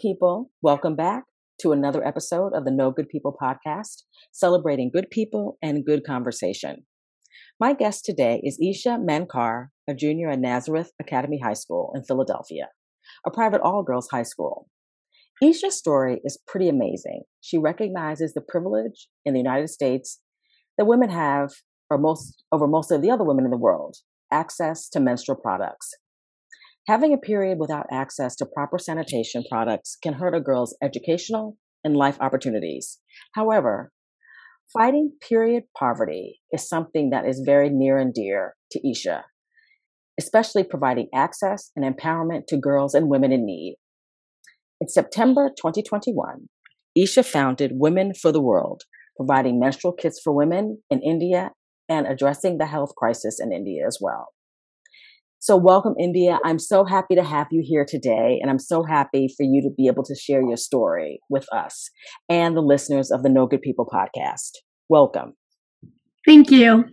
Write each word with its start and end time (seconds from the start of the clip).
People. 0.00 0.50
Welcome 0.62 0.94
back 0.94 1.24
to 1.60 1.72
another 1.72 2.06
episode 2.06 2.52
of 2.54 2.64
the 2.64 2.70
No 2.70 2.92
Good 2.92 3.08
People 3.08 3.36
podcast, 3.40 4.04
celebrating 4.32 4.90
good 4.92 5.10
people 5.10 5.58
and 5.60 5.84
good 5.84 6.04
conversation. 6.04 6.84
My 7.58 7.72
guest 7.72 8.04
today 8.04 8.40
is 8.44 8.60
Isha 8.62 8.98
Mankar, 8.98 9.68
a 9.88 9.94
junior 9.94 10.30
at 10.30 10.38
Nazareth 10.38 10.92
Academy 11.00 11.40
High 11.42 11.54
School 11.54 11.92
in 11.96 12.04
Philadelphia, 12.04 12.68
a 13.26 13.30
private 13.30 13.60
all 13.60 13.82
girls 13.82 14.08
high 14.12 14.22
school. 14.22 14.68
Isha's 15.42 15.76
story 15.76 16.20
is 16.24 16.38
pretty 16.46 16.68
amazing. 16.68 17.24
She 17.40 17.58
recognizes 17.58 18.34
the 18.34 18.40
privilege 18.40 19.08
in 19.24 19.34
the 19.34 19.40
United 19.40 19.68
States 19.68 20.20
that 20.76 20.86
women 20.86 21.10
have 21.10 21.50
or 21.90 21.98
most 21.98 22.44
over 22.52 22.68
most 22.68 22.92
of 22.92 23.02
the 23.02 23.10
other 23.10 23.24
women 23.24 23.44
in 23.44 23.50
the 23.50 23.56
world, 23.56 23.96
access 24.30 24.88
to 24.90 25.00
menstrual 25.00 25.36
products. 25.36 25.90
Having 26.88 27.12
a 27.12 27.18
period 27.18 27.58
without 27.58 27.84
access 27.92 28.34
to 28.36 28.46
proper 28.46 28.78
sanitation 28.78 29.44
products 29.50 29.98
can 30.02 30.14
hurt 30.14 30.34
a 30.34 30.40
girl's 30.40 30.74
educational 30.82 31.58
and 31.84 31.94
life 31.94 32.16
opportunities. 32.18 32.98
However, 33.34 33.92
fighting 34.72 35.12
period 35.20 35.64
poverty 35.78 36.40
is 36.50 36.66
something 36.66 37.10
that 37.10 37.26
is 37.26 37.42
very 37.44 37.68
near 37.68 37.98
and 37.98 38.14
dear 38.14 38.54
to 38.70 38.90
Isha, 38.90 39.26
especially 40.18 40.64
providing 40.64 41.08
access 41.14 41.72
and 41.76 41.84
empowerment 41.84 42.46
to 42.48 42.56
girls 42.56 42.94
and 42.94 43.10
women 43.10 43.32
in 43.32 43.44
need. 43.44 43.76
In 44.80 44.88
September 44.88 45.50
2021, 45.50 46.48
Isha 46.96 47.22
founded 47.22 47.72
Women 47.74 48.14
for 48.14 48.32
the 48.32 48.40
World, 48.40 48.84
providing 49.14 49.60
menstrual 49.60 49.92
kits 49.92 50.18
for 50.24 50.32
women 50.32 50.82
in 50.88 51.02
India 51.02 51.50
and 51.86 52.06
addressing 52.06 52.56
the 52.56 52.66
health 52.66 52.94
crisis 52.96 53.38
in 53.38 53.52
India 53.52 53.86
as 53.86 53.98
well. 54.00 54.28
So, 55.40 55.56
welcome, 55.56 55.94
Isha. 56.00 56.38
I'm 56.44 56.58
so 56.58 56.84
happy 56.84 57.14
to 57.14 57.22
have 57.22 57.46
you 57.52 57.62
here 57.64 57.86
today, 57.88 58.40
and 58.42 58.50
I'm 58.50 58.58
so 58.58 58.82
happy 58.82 59.32
for 59.36 59.44
you 59.44 59.62
to 59.62 59.70
be 59.76 59.86
able 59.86 60.02
to 60.04 60.14
share 60.16 60.42
your 60.42 60.56
story 60.56 61.20
with 61.30 61.46
us 61.52 61.90
and 62.28 62.56
the 62.56 62.60
listeners 62.60 63.12
of 63.12 63.22
the 63.22 63.28
No 63.28 63.46
Good 63.46 63.62
People 63.62 63.86
podcast. 63.86 64.50
Welcome. 64.88 65.34
Thank 66.26 66.50
you. 66.50 66.86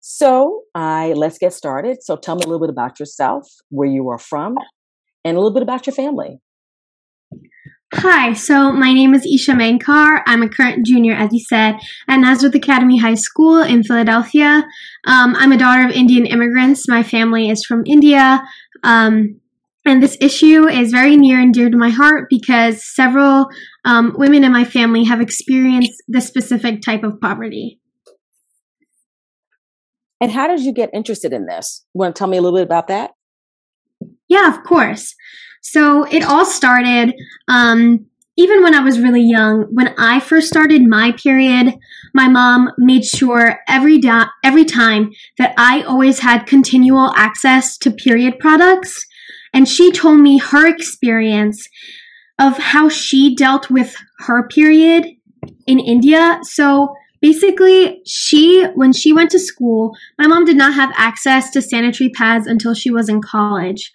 So, 0.00 0.62
I 0.74 1.12
let's 1.14 1.36
get 1.36 1.52
started. 1.52 1.98
So, 2.02 2.16
tell 2.16 2.36
me 2.36 2.42
a 2.44 2.48
little 2.48 2.66
bit 2.66 2.72
about 2.72 2.98
yourself, 2.98 3.48
where 3.68 3.88
you 3.88 4.08
are 4.08 4.18
from, 4.18 4.56
and 5.26 5.36
a 5.36 5.40
little 5.40 5.52
bit 5.52 5.62
about 5.62 5.86
your 5.86 5.94
family. 5.94 6.38
Hi, 7.96 8.32
so 8.32 8.72
my 8.72 8.92
name 8.92 9.14
is 9.14 9.24
Isha 9.24 9.52
Mankar. 9.52 10.22
I'm 10.26 10.42
a 10.42 10.48
current 10.48 10.84
junior, 10.84 11.14
as 11.14 11.32
you 11.32 11.38
said, 11.38 11.76
at 12.08 12.16
Nazareth 12.16 12.56
Academy 12.56 12.98
High 12.98 13.14
School 13.14 13.62
in 13.62 13.84
Philadelphia. 13.84 14.64
Um, 15.06 15.36
I'm 15.36 15.52
a 15.52 15.56
daughter 15.56 15.86
of 15.86 15.92
Indian 15.92 16.26
immigrants. 16.26 16.88
My 16.88 17.04
family 17.04 17.48
is 17.48 17.64
from 17.64 17.84
India. 17.86 18.42
Um, 18.82 19.40
and 19.86 20.02
this 20.02 20.18
issue 20.20 20.66
is 20.68 20.90
very 20.90 21.16
near 21.16 21.38
and 21.38 21.54
dear 21.54 21.70
to 21.70 21.76
my 21.76 21.90
heart 21.90 22.26
because 22.28 22.84
several 22.84 23.46
um, 23.84 24.12
women 24.18 24.42
in 24.42 24.50
my 24.50 24.64
family 24.64 25.04
have 25.04 25.20
experienced 25.20 26.02
this 26.08 26.26
specific 26.26 26.82
type 26.82 27.04
of 27.04 27.20
poverty. 27.20 27.80
And 30.20 30.32
how 30.32 30.48
did 30.48 30.60
you 30.60 30.72
get 30.72 30.90
interested 30.92 31.32
in 31.32 31.46
this? 31.46 31.84
You 31.94 32.00
want 32.00 32.16
to 32.16 32.18
tell 32.18 32.28
me 32.28 32.38
a 32.38 32.42
little 32.42 32.58
bit 32.58 32.66
about 32.66 32.88
that? 32.88 33.12
Yeah, 34.28 34.48
of 34.48 34.64
course. 34.64 35.14
So 35.64 36.04
it 36.04 36.22
all 36.22 36.44
started 36.44 37.14
um, 37.48 38.04
even 38.36 38.62
when 38.62 38.74
I 38.74 38.80
was 38.80 39.00
really 39.00 39.22
young. 39.22 39.62
When 39.70 39.94
I 39.96 40.20
first 40.20 40.48
started 40.48 40.86
my 40.86 41.12
period, 41.12 41.74
my 42.12 42.28
mom 42.28 42.70
made 42.76 43.04
sure 43.04 43.60
every 43.66 43.98
da- 43.98 44.28
every 44.44 44.66
time 44.66 45.10
that 45.38 45.54
I 45.56 45.82
always 45.82 46.18
had 46.18 46.46
continual 46.46 47.12
access 47.16 47.78
to 47.78 47.90
period 47.90 48.38
products, 48.38 49.06
and 49.54 49.66
she 49.66 49.90
told 49.90 50.20
me 50.20 50.38
her 50.38 50.66
experience 50.66 51.66
of 52.38 52.58
how 52.58 52.88
she 52.90 53.34
dealt 53.34 53.70
with 53.70 53.96
her 54.26 54.46
period 54.48 55.06
in 55.66 55.80
India. 55.80 56.40
So 56.42 56.94
basically 57.22 58.02
she 58.04 58.64
when 58.74 58.92
she 58.92 59.10
went 59.10 59.30
to 59.30 59.38
school 59.38 59.96
my 60.18 60.26
mom 60.26 60.44
did 60.44 60.58
not 60.58 60.74
have 60.74 60.92
access 60.94 61.50
to 61.50 61.62
sanitary 61.62 62.10
pads 62.10 62.46
until 62.46 62.74
she 62.74 62.90
was 62.90 63.08
in 63.08 63.22
college 63.22 63.90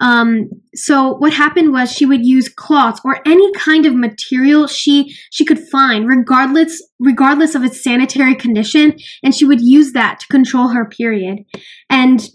um, 0.00 0.48
so 0.74 1.14
what 1.16 1.32
happened 1.32 1.72
was 1.72 1.90
she 1.92 2.06
would 2.06 2.24
use 2.24 2.48
cloths 2.48 3.00
or 3.04 3.20
any 3.26 3.52
kind 3.54 3.86
of 3.86 3.94
material 3.94 4.66
she 4.66 5.14
she 5.30 5.44
could 5.44 5.58
find 5.58 6.08
regardless 6.08 6.82
regardless 6.98 7.54
of 7.54 7.64
its 7.64 7.82
sanitary 7.82 8.34
condition 8.34 8.96
and 9.22 9.34
she 9.34 9.44
would 9.44 9.60
use 9.60 9.92
that 9.92 10.20
to 10.20 10.26
control 10.28 10.68
her 10.68 10.88
period 10.88 11.38
and 11.90 12.28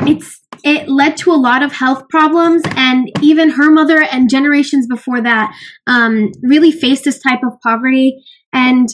it's 0.00 0.40
it 0.62 0.88
led 0.88 1.16
to 1.16 1.32
a 1.32 1.36
lot 1.36 1.62
of 1.62 1.72
health 1.72 2.08
problems 2.10 2.62
and 2.76 3.10
even 3.22 3.50
her 3.50 3.70
mother 3.70 4.02
and 4.02 4.28
generations 4.28 4.86
before 4.86 5.22
that 5.22 5.54
um, 5.86 6.30
really 6.42 6.70
faced 6.70 7.04
this 7.04 7.18
type 7.18 7.40
of 7.42 7.58
poverty 7.62 8.22
and 8.52 8.88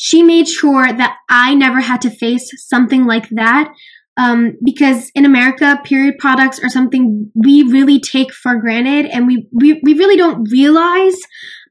she 0.00 0.22
made 0.22 0.46
sure 0.46 0.92
that 0.92 1.16
I 1.28 1.56
never 1.56 1.80
had 1.80 2.00
to 2.02 2.10
face 2.10 2.52
something 2.68 3.04
like 3.04 3.28
that. 3.30 3.74
Um, 4.18 4.54
because 4.64 5.10
in 5.14 5.24
America, 5.24 5.80
period 5.84 6.16
products 6.18 6.58
are 6.62 6.68
something 6.68 7.30
we 7.34 7.62
really 7.62 8.00
take 8.00 8.32
for 8.34 8.56
granted 8.56 9.06
and 9.06 9.26
we, 9.26 9.46
we, 9.52 9.80
we 9.84 9.94
really 9.94 10.16
don't 10.16 10.50
realize, 10.50 11.16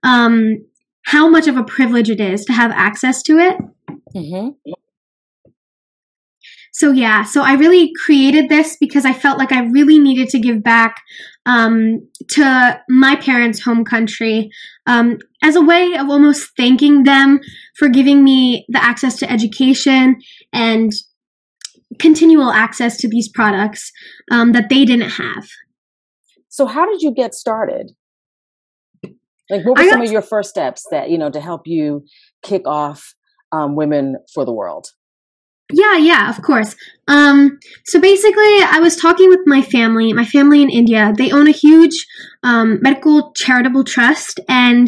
um, 0.04 0.66
how 1.08 1.30
much 1.30 1.48
of 1.48 1.56
a 1.56 1.64
privilege 1.64 2.10
it 2.10 2.20
is 2.20 2.44
to 2.46 2.54
have 2.54 2.72
access 2.72 3.24
to 3.24 3.38
it. 3.38 3.58
Mm-hmm. 4.16 4.50
So 6.74 6.92
yeah, 6.92 7.24
so 7.24 7.42
I 7.42 7.54
really 7.54 7.92
created 8.06 8.50
this 8.50 8.78
because 8.80 9.04
I 9.04 9.14
felt 9.14 9.40
like 9.40 9.52
I 9.52 9.64
really 9.64 9.98
needed 9.98 10.30
to 10.30 10.40
give 10.40 10.62
back 10.62 11.02
um, 11.48 12.08
to 12.32 12.80
my 12.88 13.16
parents' 13.16 13.62
home 13.62 13.84
country 13.84 14.50
um, 14.86 15.18
as 15.42 15.56
a 15.56 15.62
way 15.62 15.96
of 15.98 16.10
almost 16.10 16.52
thanking 16.56 17.04
them 17.04 17.40
for 17.78 17.88
giving 17.88 18.24
me 18.24 18.66
the 18.70 18.84
access 18.84 19.16
to 19.20 19.32
education 19.32 20.18
and 20.54 20.92
continual 22.00 22.52
access 22.52 22.98
to 22.98 23.08
these 23.08 23.30
products 23.30 23.92
um, 24.32 24.52
that 24.54 24.70
they 24.70 24.86
didn't 24.86 25.12
have. 25.12 25.48
So, 26.50 26.66
how 26.66 26.86
did 26.90 27.02
you 27.02 27.14
get 27.14 27.34
started? 27.34 27.92
Like, 29.50 29.66
what 29.66 29.78
were 29.78 29.90
some 29.90 30.02
of 30.02 30.12
your 30.12 30.22
first 30.22 30.50
steps 30.50 30.86
that 30.92 31.10
you 31.10 31.18
know 31.18 31.30
to 31.30 31.40
help 31.40 31.62
you 31.66 32.06
kick 32.44 32.68
off 32.68 33.16
um, 33.52 33.76
Women 33.76 34.18
for 34.34 34.46
the 34.46 34.54
World? 34.54 34.88
Yeah, 35.72 35.98
yeah, 35.98 36.30
of 36.30 36.42
course. 36.42 36.76
Um, 37.10 37.60
so 37.86 38.00
basically, 38.00 38.62
I 38.64 38.80
was 38.82 38.96
talking 38.96 39.28
with 39.28 39.42
my 39.46 39.62
family, 39.62 40.14
my 40.14 40.24
family 40.24 40.62
in 40.62 40.70
India. 40.70 41.14
They 41.18 41.32
own 41.32 41.48
a 41.48 41.52
huge 41.52 42.06
um, 42.42 42.80
medical 42.82 43.34
charitable 43.34 43.84
trust, 43.84 44.40
and 44.48 44.88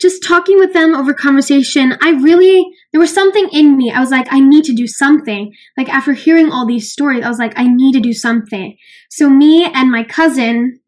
just 0.00 0.22
talking 0.22 0.58
with 0.58 0.72
them 0.72 0.94
over 0.94 1.14
conversation, 1.14 1.96
I 2.02 2.10
really, 2.10 2.66
there 2.92 3.00
was 3.00 3.14
something 3.14 3.48
in 3.52 3.76
me. 3.76 3.90
I 3.90 4.00
was 4.00 4.10
like, 4.10 4.26
I 4.30 4.40
need 4.40 4.64
to 4.64 4.74
do 4.74 4.86
something. 4.86 5.52
Like, 5.76 5.88
after 5.88 6.12
hearing 6.12 6.50
all 6.50 6.66
these 6.66 6.92
stories, 6.92 7.24
I 7.24 7.28
was 7.28 7.38
like, 7.38 7.54
I 7.56 7.66
need 7.66 7.92
to 7.92 8.00
do 8.00 8.12
something. 8.12 8.76
So, 9.10 9.30
me 9.30 9.64
and 9.64 9.90
my 9.90 10.04
cousin, 10.04 10.80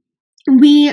we 0.47 0.93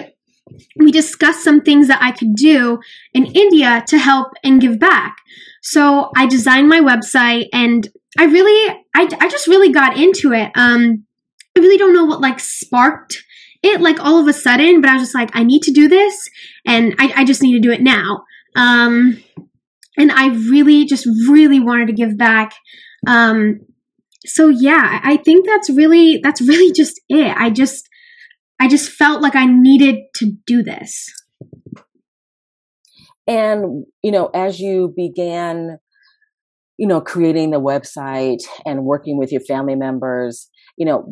we 0.75 0.91
discussed 0.91 1.43
some 1.43 1.61
things 1.61 1.87
that 1.87 2.01
I 2.01 2.11
could 2.11 2.35
do 2.35 2.79
in 3.13 3.25
India 3.25 3.83
to 3.87 3.97
help 3.97 4.33
and 4.43 4.61
give 4.61 4.79
back. 4.79 5.17
So 5.63 6.11
I 6.15 6.27
designed 6.27 6.69
my 6.69 6.79
website 6.79 7.47
and 7.51 7.87
I 8.17 8.25
really, 8.25 8.75
I, 8.95 9.09
I 9.19 9.27
just 9.27 9.47
really 9.47 9.71
got 9.71 9.97
into 9.97 10.31
it. 10.33 10.51
Um, 10.55 11.05
I 11.57 11.61
really 11.61 11.77
don't 11.77 11.93
know 11.93 12.05
what 12.05 12.21
like 12.21 12.39
sparked 12.39 13.24
it 13.65 13.81
like 13.81 13.99
all 13.99 14.19
of 14.19 14.27
a 14.27 14.33
sudden, 14.33 14.81
but 14.81 14.89
I 14.89 14.93
was 14.93 15.03
just 15.03 15.15
like, 15.15 15.31
I 15.33 15.43
need 15.43 15.63
to 15.63 15.71
do 15.71 15.87
this 15.87 16.29
and 16.65 16.95
I, 16.99 17.13
I 17.17 17.25
just 17.25 17.41
need 17.41 17.53
to 17.53 17.59
do 17.59 17.71
it 17.71 17.81
now. 17.81 18.23
Um, 18.55 19.21
and 19.97 20.11
I 20.11 20.27
really 20.27 20.85
just 20.85 21.05
really 21.27 21.59
wanted 21.59 21.87
to 21.87 21.93
give 21.93 22.17
back. 22.17 22.53
Um, 23.07 23.61
so 24.25 24.49
yeah, 24.49 24.99
I 25.03 25.17
think 25.17 25.45
that's 25.45 25.69
really, 25.69 26.19
that's 26.21 26.41
really 26.41 26.71
just 26.75 26.99
it. 27.09 27.35
I 27.35 27.49
just, 27.49 27.87
I 28.59 28.67
just 28.67 28.89
felt 28.89 29.21
like 29.21 29.35
I 29.35 29.45
needed 29.45 29.97
to 30.15 30.31
do 30.45 30.63
this. 30.63 31.07
And, 33.27 33.85
you 34.03 34.11
know, 34.11 34.29
as 34.33 34.59
you 34.59 34.93
began 34.95 35.79
you 36.77 36.87
know, 36.87 36.99
creating 36.99 37.51
the 37.51 37.59
website 37.59 38.43
and 38.65 38.83
working 38.83 39.17
with 39.17 39.31
your 39.31 39.41
family 39.41 39.75
members, 39.75 40.49
you 40.77 40.85
know, 40.85 41.05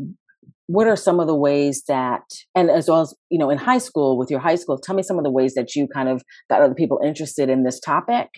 what 0.68 0.88
are 0.88 0.96
some 0.96 1.20
of 1.20 1.28
the 1.28 1.36
ways 1.36 1.84
that, 1.88 2.22
and 2.56 2.70
as 2.70 2.88
well 2.88 3.02
as, 3.02 3.14
you 3.30 3.38
know, 3.38 3.50
in 3.50 3.58
high 3.58 3.78
school 3.78 4.18
with 4.18 4.32
your 4.32 4.40
high 4.40 4.56
school, 4.56 4.78
tell 4.78 4.96
me 4.96 5.04
some 5.04 5.18
of 5.18 5.24
the 5.24 5.32
ways 5.32 5.54
that 5.56 5.76
you 5.76 5.88
kind 5.94 6.08
of 6.08 6.24
got 6.50 6.62
other 6.62 6.74
people 6.74 7.00
interested 7.04 7.50
in 7.50 7.64
this 7.64 7.80
topic? 7.80 8.30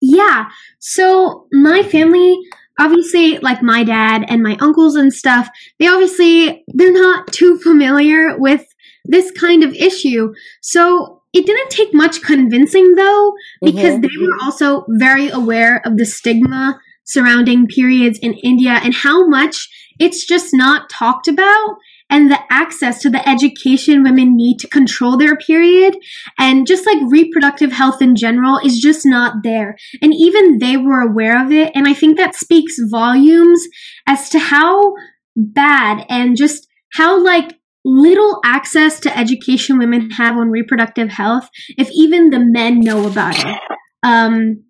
Yeah. 0.00 0.46
So 0.78 1.46
my 1.52 1.82
family, 1.82 2.36
obviously, 2.78 3.38
like 3.38 3.62
my 3.62 3.84
dad 3.84 4.24
and 4.28 4.42
my 4.42 4.56
uncles 4.60 4.94
and 4.94 5.12
stuff, 5.12 5.48
they 5.78 5.86
obviously, 5.86 6.64
they're 6.68 6.92
not 6.92 7.32
too 7.32 7.58
familiar 7.58 8.36
with 8.38 8.66
this 9.04 9.30
kind 9.30 9.64
of 9.64 9.72
issue. 9.74 10.32
So 10.60 11.22
it 11.32 11.46
didn't 11.46 11.70
take 11.70 11.94
much 11.94 12.20
convincing 12.22 12.94
though, 12.94 13.32
because 13.62 13.94
mm-hmm. 13.94 14.02
they 14.02 14.26
were 14.26 14.36
also 14.42 14.84
very 14.88 15.30
aware 15.30 15.80
of 15.86 15.96
the 15.96 16.04
stigma 16.04 16.78
surrounding 17.04 17.66
periods 17.66 18.18
in 18.18 18.34
India 18.34 18.80
and 18.82 18.94
how 18.94 19.26
much 19.26 19.68
it's 20.02 20.26
just 20.26 20.52
not 20.52 20.90
talked 20.90 21.28
about 21.28 21.76
and 22.10 22.28
the 22.28 22.38
access 22.50 23.00
to 23.00 23.08
the 23.08 23.26
education 23.26 24.02
women 24.02 24.36
need 24.36 24.58
to 24.58 24.68
control 24.68 25.16
their 25.16 25.36
period 25.36 25.96
and 26.38 26.66
just 26.66 26.84
like 26.84 26.98
reproductive 27.08 27.70
health 27.70 28.02
in 28.02 28.16
general 28.16 28.58
is 28.64 28.80
just 28.80 29.06
not 29.06 29.36
there. 29.44 29.76
And 30.02 30.12
even 30.12 30.58
they 30.58 30.76
were 30.76 31.00
aware 31.00 31.42
of 31.42 31.52
it. 31.52 31.70
And 31.76 31.86
I 31.86 31.94
think 31.94 32.18
that 32.18 32.34
speaks 32.34 32.76
volumes 32.90 33.64
as 34.06 34.28
to 34.30 34.40
how 34.40 34.94
bad 35.36 36.04
and 36.08 36.36
just 36.36 36.66
how 36.94 37.22
like 37.24 37.54
little 37.84 38.40
access 38.44 38.98
to 39.00 39.16
education 39.16 39.78
women 39.78 40.10
have 40.10 40.36
on 40.36 40.50
reproductive 40.50 41.10
health 41.10 41.48
if 41.78 41.88
even 41.92 42.30
the 42.30 42.40
men 42.40 42.80
know 42.80 43.06
about 43.06 43.38
it. 43.38 43.58
Um, 44.02 44.64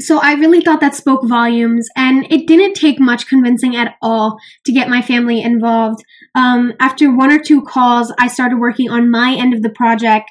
so 0.00 0.18
I 0.18 0.32
really 0.34 0.60
thought 0.60 0.80
that 0.80 0.94
spoke 0.94 1.28
volumes, 1.28 1.88
and 1.96 2.30
it 2.32 2.46
didn't 2.46 2.74
take 2.74 2.98
much 2.98 3.26
convincing 3.26 3.76
at 3.76 3.94
all 4.00 4.38
to 4.64 4.72
get 4.72 4.88
my 4.88 5.02
family 5.02 5.42
involved. 5.42 6.02
Um, 6.34 6.72
after 6.80 7.14
one 7.14 7.30
or 7.30 7.38
two 7.38 7.62
calls, 7.62 8.12
I 8.18 8.28
started 8.28 8.58
working 8.58 8.90
on 8.90 9.10
my 9.10 9.34
end 9.34 9.54
of 9.54 9.62
the 9.62 9.70
project, 9.70 10.30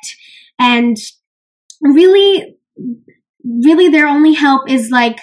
and 0.57 0.97
really, 1.81 2.57
really, 3.43 3.89
their 3.89 4.07
only 4.07 4.33
help 4.33 4.69
is 4.69 4.89
like 4.89 5.19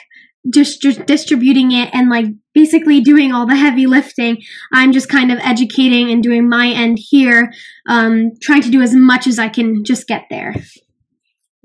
just, 0.53 0.81
just 0.81 1.05
distributing 1.07 1.73
it 1.73 1.91
and 1.93 2.09
like 2.09 2.27
basically 2.55 3.01
doing 3.01 3.33
all 3.33 3.47
the 3.47 3.57
heavy 3.57 3.87
lifting. 3.87 4.39
I'm 4.73 4.93
just 4.93 5.09
kind 5.09 5.31
of 5.31 5.39
educating 5.41 6.11
and 6.11 6.23
doing 6.23 6.49
my 6.49 6.69
end 6.69 6.99
here, 7.01 7.53
um, 7.89 8.33
trying 8.41 8.63
to 8.63 8.71
do 8.71 8.83
as 8.83 8.95
much 8.95 9.27
as 9.27 9.39
I 9.39 9.49
can 9.49 9.85
just 9.85 10.07
get 10.07 10.25
there. 10.31 10.55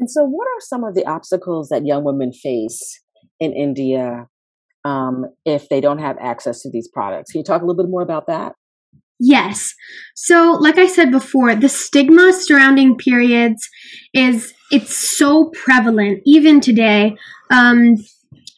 And 0.03 0.11
so, 0.11 0.25
what 0.25 0.43
are 0.43 0.59
some 0.59 0.83
of 0.83 0.95
the 0.95 1.05
obstacles 1.05 1.69
that 1.69 1.85
young 1.85 2.03
women 2.03 2.33
face 2.33 2.99
in 3.39 3.53
India 3.53 4.27
um, 4.83 5.27
if 5.45 5.69
they 5.69 5.79
don't 5.79 5.99
have 5.99 6.17
access 6.19 6.61
to 6.63 6.69
these 6.69 6.89
products? 6.89 7.31
Can 7.31 7.39
you 7.39 7.45
talk 7.45 7.61
a 7.61 7.65
little 7.65 7.81
bit 7.81 7.89
more 7.89 8.01
about 8.01 8.27
that? 8.27 8.51
Yes. 9.17 9.73
So, 10.13 10.57
like 10.59 10.77
I 10.77 10.87
said 10.87 11.09
before, 11.09 11.55
the 11.55 11.69
stigma 11.69 12.33
surrounding 12.33 12.97
periods 12.97 13.65
is 14.13 14.53
it's 14.71 15.17
so 15.17 15.51
prevalent 15.51 16.19
even 16.25 16.59
today. 16.59 17.15
Um, 17.49 17.95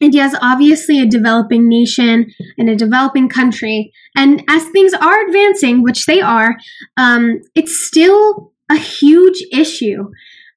India 0.01 0.25
is 0.25 0.35
obviously 0.41 0.99
a 0.99 1.05
developing 1.05 1.69
nation 1.69 2.31
and 2.57 2.71
a 2.71 2.75
developing 2.75 3.29
country, 3.29 3.93
and 4.17 4.43
as 4.49 4.67
things 4.69 4.95
are 4.95 5.27
advancing, 5.27 5.83
which 5.83 6.07
they 6.07 6.21
are, 6.21 6.55
um, 6.97 7.39
it's 7.53 7.85
still 7.85 8.51
a 8.71 8.77
huge 8.77 9.43
issue 9.53 10.09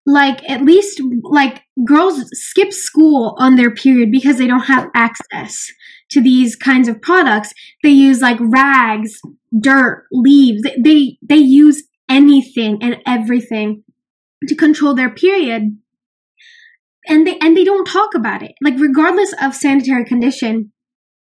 like 0.08 0.48
at 0.48 0.62
least 0.62 1.02
like 1.22 1.62
girls 1.84 2.24
skip 2.32 2.72
school 2.72 3.36
on 3.38 3.56
their 3.56 3.70
period 3.70 4.10
because 4.10 4.38
they 4.38 4.46
don't 4.46 4.60
have 4.60 4.88
access 4.94 5.66
to 6.10 6.22
these 6.22 6.56
kinds 6.56 6.88
of 6.88 7.02
products. 7.02 7.52
They 7.82 7.90
use 7.90 8.22
like 8.22 8.38
rags 8.40 9.20
dirt 9.60 10.06
leaves. 10.10 10.62
They 10.82 11.18
they 11.22 11.36
use 11.36 11.84
anything 12.08 12.78
and 12.80 12.96
everything 13.06 13.84
to 14.46 14.54
control 14.54 14.94
their 14.94 15.10
period. 15.10 15.76
And 17.06 17.26
they 17.26 17.36
and 17.42 17.54
they 17.54 17.64
don't 17.64 17.86
talk 17.86 18.14
about 18.14 18.42
it. 18.42 18.52
Like 18.62 18.78
regardless 18.78 19.34
of 19.42 19.54
sanitary 19.54 20.06
condition 20.06 20.72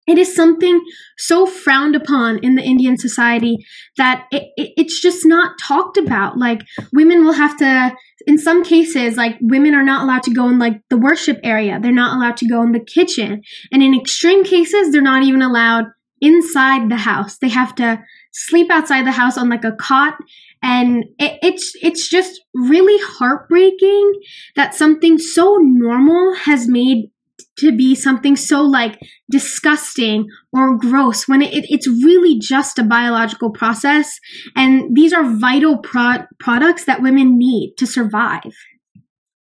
it 0.08 0.18
is 0.18 0.36
something 0.36 0.84
so 1.18 1.46
frowned 1.46 1.96
upon 1.96 2.40
in 2.40 2.56
the 2.56 2.62
Indian 2.62 2.98
society 2.98 3.58
that 3.98 4.28
it, 4.32 4.44
it, 4.56 4.74
it's 4.78 5.02
just 5.02 5.26
not 5.26 5.58
talked 5.60 5.98
about. 5.98 6.38
Like 6.38 6.62
women 6.94 7.26
will 7.26 7.34
have 7.34 7.58
to, 7.58 7.96
in 8.28 8.38
some 8.38 8.64
cases, 8.64 9.18
like 9.18 9.38
women 9.42 9.74
are 9.74 9.84
not 9.84 10.04
allowed 10.04 10.24
to 10.24 10.34
go 10.34 10.48
in 10.50 10.60
like 10.60 10.82
the 10.90 10.98
worship 10.98 11.40
area. 11.44 11.80
They're 11.82 11.92
not 11.92 12.16
allowed 12.16 12.38
to 12.38 12.48
go 12.48 12.62
in 12.62 12.72
the 12.72 12.80
kitchen. 12.80 13.42
And 13.72 13.82
in 13.82 14.00
extreme 14.00 14.44
cases, 14.44 14.92
they're 14.92 15.02
not 15.02 15.24
even 15.24 15.42
allowed 15.42 15.86
inside 16.22 16.90
the 16.90 16.98
house. 16.98 17.38
They 17.38 17.50
have 17.50 17.76
to 17.76 18.02
sleep 18.32 18.70
outside 18.70 19.06
the 19.06 19.12
house 19.12 19.38
on 19.38 19.50
like 19.50 19.64
a 19.64 19.74
cot. 19.74 20.16
And 20.62 21.06
it, 21.20 21.40
it's, 21.42 21.74
it's 21.82 22.08
just 22.10 22.42
really 22.54 23.02
heartbreaking 23.04 24.14
that 24.56 24.76
something 24.76 25.18
so 25.18 25.58
normal 25.62 26.36
has 26.36 26.68
made 26.68 27.10
to 27.58 27.76
be 27.76 27.96
something 27.96 28.36
so 28.36 28.62
like 28.62 29.00
disgusting 29.30 30.28
or 30.52 30.78
gross 30.78 31.28
when 31.28 31.42
it, 31.42 31.66
it's 31.70 31.88
really 31.88 32.38
just 32.40 32.78
a 32.80 32.84
biological 32.84 33.52
process. 33.52 34.20
And 34.56 34.96
these 34.96 35.14
are 35.14 35.24
vital 35.24 35.78
pro- 35.78 36.26
products 36.40 36.86
that 36.86 37.02
women 37.02 37.38
need 37.38 37.76
to 37.78 37.88
survive. 37.88 38.54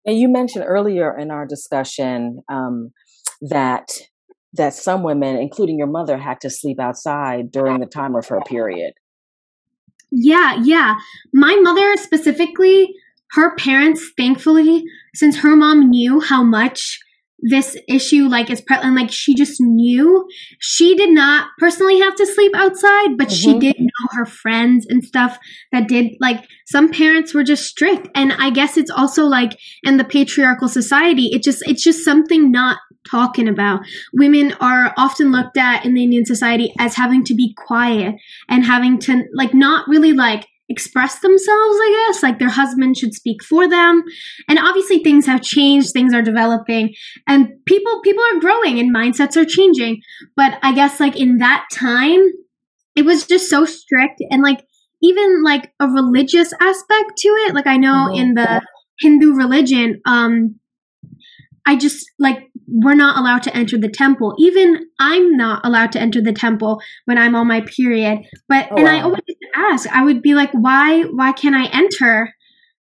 And 0.05 0.19
you 0.19 0.29
mentioned 0.29 0.65
earlier 0.67 1.17
in 1.17 1.31
our 1.31 1.45
discussion 1.45 2.39
um, 2.49 2.91
that 3.41 3.89
that 4.53 4.73
some 4.73 5.03
women 5.03 5.35
including 5.35 5.77
your 5.77 5.87
mother 5.87 6.17
had 6.17 6.39
to 6.39 6.49
sleep 6.49 6.79
outside 6.79 7.51
during 7.51 7.81
the 7.81 7.85
time 7.85 8.15
of 8.15 8.27
her 8.27 8.39
period. 8.47 8.93
Yeah 10.11 10.61
yeah. 10.63 10.95
My 11.33 11.55
mother 11.61 11.97
specifically 11.97 12.93
her 13.31 13.55
parents 13.57 14.11
thankfully 14.15 14.83
since 15.13 15.37
her 15.39 15.55
mom 15.55 15.89
knew 15.89 16.21
how 16.21 16.43
much 16.43 16.99
this 17.49 17.77
issue 17.87 18.27
like 18.27 18.49
is 18.49 18.61
pre- 18.61 18.77
and 18.77 18.95
like 18.95 19.11
she 19.11 19.35
just 19.35 19.61
knew. 19.61 20.27
She 20.59 20.95
did 20.95 21.11
not 21.11 21.47
personally 21.59 21.99
have 21.99 22.15
to 22.15 22.25
sleep 22.25 22.53
outside 22.55 23.17
but 23.17 23.27
mm-hmm. 23.27 23.35
she 23.35 23.59
did 23.59 23.75
know 23.79 24.07
her 24.11 24.25
friends 24.25 24.85
and 24.89 25.03
stuff 25.03 25.37
that 25.71 25.87
did 25.87 26.13
like 26.19 26.45
some 26.65 26.91
parents 26.91 27.33
were 27.33 27.43
just 27.43 27.65
strict. 27.65 28.07
And 28.15 28.33
i 28.33 28.49
guess 28.49 28.77
it's 28.77 28.91
also 28.91 29.25
like 29.25 29.57
in 29.83 29.97
the 29.97 30.03
patriarchal 30.03 30.67
society 30.67 31.29
it 31.31 31.43
just 31.43 31.63
it's 31.67 31.83
just 31.83 32.03
something 32.03 32.51
not 32.51 32.77
talking 33.09 33.47
about. 33.47 33.81
Women 34.13 34.53
are 34.59 34.93
often 34.97 35.31
looked 35.31 35.57
at 35.57 35.85
in 35.85 35.93
the 35.93 36.03
indian 36.03 36.25
society 36.25 36.73
as 36.79 36.95
having 36.95 37.23
to 37.25 37.35
be 37.35 37.53
quiet 37.55 38.15
and 38.49 38.65
having 38.65 38.99
to 38.99 39.23
like 39.33 39.53
not 39.53 39.87
really 39.87 40.13
like 40.13 40.47
express 40.69 41.19
themselves, 41.19 41.77
I 41.81 42.07
guess. 42.07 42.23
Like 42.23 42.39
their 42.39 42.49
husband 42.49 42.97
should 42.97 43.13
speak 43.13 43.43
for 43.43 43.67
them. 43.67 44.03
And 44.47 44.59
obviously 44.59 44.99
things 44.99 45.25
have 45.25 45.41
changed, 45.41 45.91
things 45.93 46.13
are 46.13 46.21
developing, 46.21 46.93
and 47.27 47.49
people 47.65 48.01
people 48.01 48.23
are 48.23 48.39
growing 48.39 48.79
and 48.79 48.95
mindsets 48.95 49.37
are 49.37 49.45
changing. 49.45 50.01
But 50.35 50.57
I 50.61 50.73
guess 50.73 50.99
like 50.99 51.19
in 51.19 51.37
that 51.37 51.65
time, 51.71 52.21
it 52.95 53.05
was 53.05 53.27
just 53.27 53.49
so 53.49 53.65
strict 53.65 54.21
and 54.29 54.41
like 54.41 54.65
even 55.01 55.43
like 55.43 55.71
a 55.79 55.87
religious 55.87 56.53
aspect 56.61 57.17
to 57.17 57.27
it. 57.27 57.53
Like 57.53 57.67
I 57.67 57.77
know 57.77 58.09
mm-hmm. 58.09 58.21
in 58.21 58.33
the 58.33 58.61
Hindu 58.99 59.33
religion, 59.33 60.01
um 60.05 60.59
I 61.65 61.75
just 61.75 62.05
like 62.19 62.39
we're 62.67 62.95
not 62.95 63.17
allowed 63.17 63.43
to 63.43 63.55
enter 63.55 63.77
the 63.77 63.89
temple. 63.89 64.35
Even 64.37 64.87
I'm 64.99 65.35
not 65.35 65.65
allowed 65.65 65.91
to 65.93 65.99
enter 65.99 66.21
the 66.21 66.33
temple 66.33 66.81
when 67.05 67.17
I'm 67.17 67.35
on 67.35 67.47
my 67.47 67.61
period. 67.61 68.19
But 68.47 68.67
oh, 68.71 68.77
and 68.77 68.85
wow. 68.85 68.91
I 68.91 69.01
always 69.01 69.21
ask, 69.55 69.87
I 69.89 70.03
would 70.03 70.21
be 70.21 70.33
like, 70.33 70.51
why 70.51 71.03
why 71.03 71.31
can't 71.31 71.55
I 71.55 71.67
enter? 71.67 72.33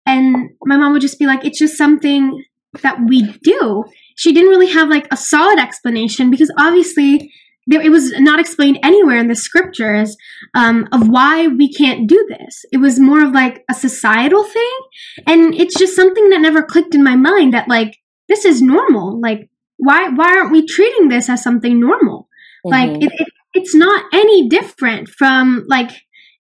And 0.06 0.52
my 0.64 0.78
mom 0.78 0.94
would 0.94 1.02
just 1.02 1.20
be 1.20 1.26
like, 1.26 1.46
it's 1.46 1.60
just 1.60 1.78
something 1.78 2.44
that 2.82 2.98
we 3.08 3.34
do. 3.44 3.84
She 4.16 4.34
didn't 4.34 4.50
really 4.50 4.72
have 4.72 4.90
like 4.90 5.08
a 5.12 5.18
solid 5.18 5.60
explanation 5.60 6.32
because 6.32 6.52
obviously 6.58 7.32
there, 7.68 7.82
it 7.82 7.90
was 7.90 8.12
not 8.20 8.40
explained 8.40 8.80
anywhere 8.82 9.18
in 9.18 9.28
the 9.28 9.36
scriptures 9.36 10.16
um, 10.56 10.88
of 10.92 11.08
why 11.08 11.48
we 11.48 11.72
can't 11.72 12.08
do 12.08 12.28
this. 12.30 12.66
It 12.72 12.78
was 12.78 13.00
more 13.00 13.24
of 13.24 13.34
like 13.34 13.64
a 13.70 13.74
societal 13.74 14.44
thing, 14.44 14.80
and 15.28 15.54
it's 15.54 15.78
just 15.78 15.96
something 15.96 16.30
that 16.30 16.42
never 16.42 16.64
clicked 16.64 16.96
in 16.96 17.04
my 17.04 17.16
mind 17.16 17.54
that 17.54 17.68
like 17.68 17.98
this 18.28 18.46
is 18.46 18.62
normal. 18.62 19.20
Like 19.20 19.50
why 19.78 20.10
why 20.10 20.38
aren't 20.38 20.52
we 20.52 20.66
treating 20.66 21.10
this 21.10 21.30
as 21.30 21.44
something 21.44 21.80
normal? 21.80 22.28
Mm-hmm. 22.66 22.72
Like 22.72 23.04
it, 23.04 23.12
it, 23.20 23.28
it's 23.54 23.76
not 23.76 24.06
any 24.14 24.48
different 24.48 25.10
from 25.10 25.66
like 25.68 25.92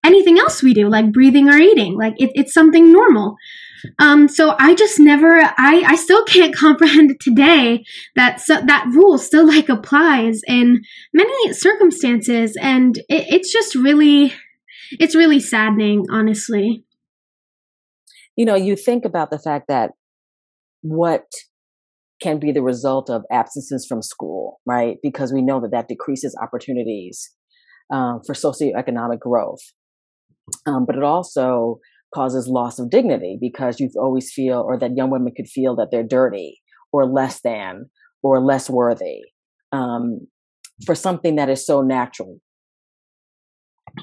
anything 0.03 0.39
else 0.39 0.63
we 0.63 0.73
do, 0.73 0.89
like 0.89 1.11
breathing 1.11 1.49
or 1.49 1.57
eating. 1.57 1.97
Like 1.97 2.15
it, 2.17 2.31
it's 2.33 2.53
something 2.53 2.91
normal. 2.91 3.35
Um, 3.99 4.27
so 4.27 4.55
I 4.59 4.75
just 4.75 4.99
never, 4.99 5.41
I, 5.41 5.83
I 5.87 5.95
still 5.95 6.23
can't 6.23 6.55
comprehend 6.65 7.19
today 7.19 7.83
that 8.15 8.39
so, 8.39 8.61
that 8.61 8.87
rule 8.93 9.17
still 9.17 9.47
like 9.47 9.69
applies 9.69 10.41
in 10.47 10.81
many 11.13 11.53
circumstances, 11.53 12.55
and 12.61 12.97
it, 13.09 13.25
it's 13.29 13.51
just 13.51 13.75
really, 13.75 14.33
it's 14.91 15.15
really 15.15 15.39
saddening, 15.39 16.05
honestly. 16.11 16.83
You 18.35 18.45
know, 18.45 18.55
you 18.55 18.75
think 18.75 19.05
about 19.05 19.29
the 19.29 19.39
fact 19.39 19.67
that 19.67 19.91
what 20.81 21.25
can 22.21 22.39
be 22.39 22.51
the 22.51 22.61
result 22.61 23.09
of 23.09 23.23
absences 23.31 23.85
from 23.87 24.01
school, 24.01 24.61
right? 24.65 24.97
Because 25.01 25.33
we 25.33 25.41
know 25.41 25.59
that 25.61 25.71
that 25.71 25.87
decreases 25.87 26.37
opportunities 26.41 27.31
um, 27.91 28.21
for 28.25 28.33
socioeconomic 28.33 29.19
growth. 29.19 29.59
Um, 30.65 30.85
but 30.85 30.95
it 30.95 31.03
also 31.03 31.79
causes 32.13 32.47
loss 32.47 32.79
of 32.79 32.89
dignity 32.89 33.37
because 33.39 33.79
you 33.79 33.89
always 33.97 34.31
feel, 34.31 34.59
or 34.59 34.77
that 34.79 34.95
young 34.95 35.09
women 35.09 35.33
could 35.35 35.47
feel 35.47 35.75
that 35.77 35.89
they're 35.91 36.03
dirty 36.03 36.61
or 36.91 37.05
less 37.05 37.41
than 37.41 37.89
or 38.21 38.39
less 38.41 38.69
worthy 38.69 39.21
um, 39.71 40.27
for 40.85 40.95
something 40.95 41.35
that 41.35 41.49
is 41.49 41.65
so 41.65 41.81
natural. 41.81 42.39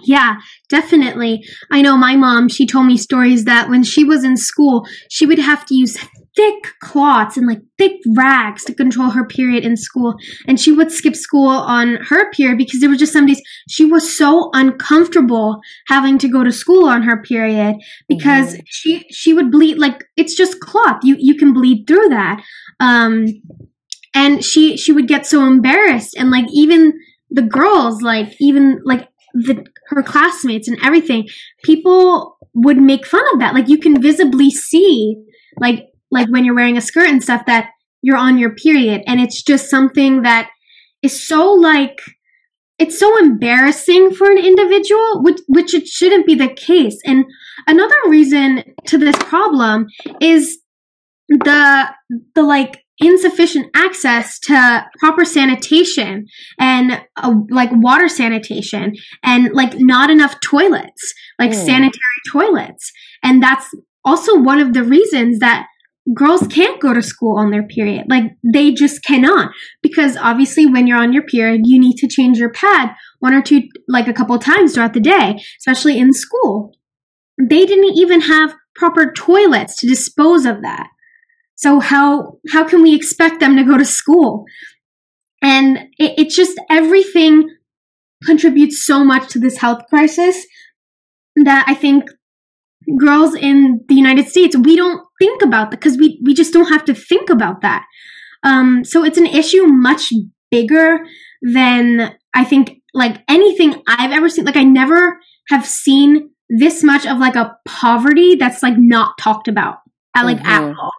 Yeah, 0.05 0.37
definitely. 0.69 1.45
I 1.71 1.83
know 1.83 1.97
my 1.97 2.17
mom, 2.17 2.49
she 2.49 2.67
told 2.67 2.87
me 2.87 2.97
stories 2.97 3.45
that 3.45 3.69
when 3.69 3.83
she 3.83 4.05
was 4.05 4.25
in 4.25 4.37
school, 4.37 4.87
she 5.11 5.27
would 5.27 5.39
have 5.39 5.65
to 5.67 5.75
use 5.75 5.97
thick 6.37 6.73
cloths 6.81 7.37
and 7.37 7.49
like 7.49 7.61
thick 7.79 7.95
rags 8.15 8.65
to 8.65 8.75
control 8.75 9.11
her 9.11 9.27
period 9.27 9.65
in 9.65 9.77
school. 9.77 10.15
And 10.47 10.61
she 10.61 10.71
would 10.71 10.93
skip 10.93 11.17
school 11.17 11.49
on 11.49 11.97
her 11.97 12.31
period 12.31 12.59
because 12.59 12.81
there 12.81 12.89
were 12.89 12.97
just 12.97 13.13
some 13.13 13.27
days 13.27 13.43
she 13.69 13.85
was 13.85 14.17
so 14.17 14.51
uncomfortable 14.53 15.61
having 15.89 16.17
to 16.19 16.29
go 16.29 16.45
to 16.45 16.53
school 16.53 16.89
on 16.89 17.03
her 17.03 17.21
period 17.23 17.77
because 18.09 18.55
mm-hmm. 18.55 18.61
she 18.67 19.05
she 19.11 19.33
would 19.33 19.51
bleed 19.51 19.79
like 19.79 20.05
it's 20.17 20.37
just 20.37 20.61
cloth. 20.61 21.01
You 21.03 21.17
you 21.19 21.35
can 21.35 21.53
bleed 21.53 21.87
through 21.87 22.09
that. 22.11 22.41
Um 22.79 23.27
and 24.15 24.45
she 24.45 24.77
she 24.77 24.93
would 24.93 25.09
get 25.09 25.27
so 25.27 25.45
embarrassed 25.45 26.15
and 26.17 26.31
like 26.31 26.47
even 26.53 26.93
the 27.31 27.43
girls 27.43 28.01
like 28.01 28.35
even 28.41 28.81
like 28.85 29.09
the 29.35 29.65
her 29.89 30.03
classmates 30.03 30.69
and 30.69 30.79
everything 30.83 31.29
people 31.63 32.37
would 32.55 32.79
make 32.79 33.07
fun 33.07 33.25
of 33.33 33.41
that. 33.41 33.55
Like 33.55 33.69
you 33.69 33.79
can 33.79 34.01
visibly 34.01 34.51
see 34.51 35.17
like 35.59 35.87
like 36.11 36.29
when 36.29 36.45
you're 36.45 36.55
wearing 36.55 36.77
a 36.77 36.83
skirt 36.83 37.09
and 37.09 37.23
stuff 37.23 37.47
that 37.47 37.71
you're 38.03 38.17
on 38.17 38.39
your 38.39 38.55
period. 38.55 39.03
And 39.07 39.21
it's 39.21 39.43
just 39.43 39.71
something 39.71 40.23
that 40.23 40.51
is 41.03 41.27
so 41.27 41.53
like 41.53 42.01
it's 42.79 42.99
so 42.99 43.19
embarrassing 43.19 44.15
for 44.15 44.31
an 44.31 44.39
individual 44.39 45.23
which 45.23 45.41
which 45.49 45.75
it 45.75 45.87
shouldn't 45.87 46.27
be 46.27 46.35
the 46.35 46.49
case. 46.49 46.99
And 47.05 47.25
another 47.67 47.97
reason 48.07 48.65
to 48.87 48.99
this 48.99 49.17
problem 49.17 49.87
is 50.21 50.59
the 51.29 51.89
the 52.35 52.43
like 52.43 52.85
insufficient 52.99 53.69
access 53.75 54.39
to 54.41 54.85
proper 54.99 55.25
sanitation 55.25 56.27
and 56.59 57.01
uh, 57.17 57.35
like 57.51 57.71
water 57.73 58.09
sanitation 58.09 58.95
and 59.23 59.53
like 59.53 59.79
not 59.79 60.11
enough 60.11 60.41
toilets 60.41 61.15
like 61.39 61.51
mm. 61.51 61.55
sanitary 61.55 62.21
toilets 62.33 62.93
and 63.23 63.43
that's 63.43 63.69
also 64.05 64.39
one 64.39 64.59
of 64.59 64.75
the 64.75 64.83
reasons 64.83 65.39
that 65.39 65.67
girls 66.15 66.47
can't 66.49 66.81
go 66.81 66.95
to 66.95 67.03
school 67.03 67.39
on 67.39 67.51
their 67.51 67.67
period. 67.67 68.07
Like 68.09 68.25
they 68.43 68.73
just 68.73 69.05
cannot 69.05 69.51
because 69.83 70.17
obviously 70.17 70.67
when 70.67 70.87
you're 70.87 71.01
on 71.01 71.13
your 71.13 71.25
period, 71.25 71.63
you 71.65 71.79
need 71.79 71.97
to 71.99 72.09
change 72.09 72.39
your 72.39 72.53
pad 72.53 72.91
one 73.21 73.35
or 73.35 73.43
two, 73.43 73.63
like 73.89 74.09
a 74.09 74.13
couple 74.13 74.39
times 74.39 74.75
throughout 74.75 74.95
the 74.95 75.01
day, 75.01 75.39
especially 75.59 75.99
in 75.99 76.13
school. 76.13 76.75
They 77.39 77.67
didn't 77.67 77.97
even 77.97 78.23
have 78.23 78.55
proper 78.75 79.13
toilets 79.13 79.77
to 79.77 79.87
dispose 79.87 80.45
of 80.45 80.63
that. 80.63 80.89
So 81.59 81.81
how, 81.81 82.39
how 82.53 82.63
can 82.63 82.83
we 82.83 82.95
expect 82.95 83.41
them 83.41 83.57
to 83.57 83.65
go 83.65 83.77
to 83.77 83.85
school? 83.85 84.45
And 85.43 85.79
it, 85.99 86.15
it's 86.17 86.37
just 86.37 86.59
everything 86.71 87.51
contributes 88.25 88.87
so 88.87 89.05
much 89.05 89.29
to 89.33 89.41
this 89.41 89.59
health 89.59 89.83
crisis 89.91 90.47
that 91.35 91.65
I 91.67 91.75
think 91.75 92.05
girls 92.97 93.35
in 93.35 93.81
the 93.89 93.97
United 93.97 94.29
States, 94.29 94.57
we 94.57 94.77
don't 94.77 95.05
think 95.21 95.43
about 95.43 95.73
that 95.73 95.81
because 95.81 95.99
we, 95.99 96.21
we 96.25 96.33
just 96.33 96.53
don't 96.53 96.69
have 96.69 96.85
to 96.85 96.95
think 96.95 97.29
about 97.29 97.61
that. 97.63 97.85
Um, 98.45 98.85
so 98.85 99.05
it's 99.05 99.19
an 99.19 99.27
issue 99.27 99.65
much 99.67 100.13
bigger 100.53 101.01
than 101.43 102.15
I 102.35 102.45
think 102.45 102.81
like 102.95 103.23
anything 103.29 103.83
I've 103.89 104.13
ever 104.13 104.29
seen. 104.29 104.45
Like 104.45 104.57
I 104.57 104.63
never 104.63 105.19
have 105.49 105.67
seen 105.67 106.31
this 106.49 106.85
much 106.85 107.05
of 107.05 107.19
like 107.19 107.35
a 107.35 107.57
poverty 107.67 108.37
that's 108.37 108.63
like 108.63 108.77
not 108.77 109.19
talked 109.19 109.49
about 109.49 109.79
at 110.15 110.25
like 110.25 110.39
mm-hmm. 110.39 110.47
at 110.47 110.77
all. 110.77 110.93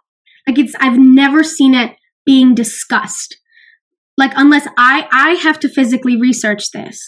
Like 0.50 0.58
it's 0.58 0.74
I've 0.80 0.98
never 0.98 1.44
seen 1.44 1.74
it 1.74 1.92
being 2.26 2.56
discussed. 2.56 3.38
Like 4.18 4.32
unless 4.34 4.66
I 4.76 5.06
I 5.12 5.34
have 5.34 5.60
to 5.60 5.68
physically 5.68 6.20
research 6.20 6.72
this, 6.72 7.00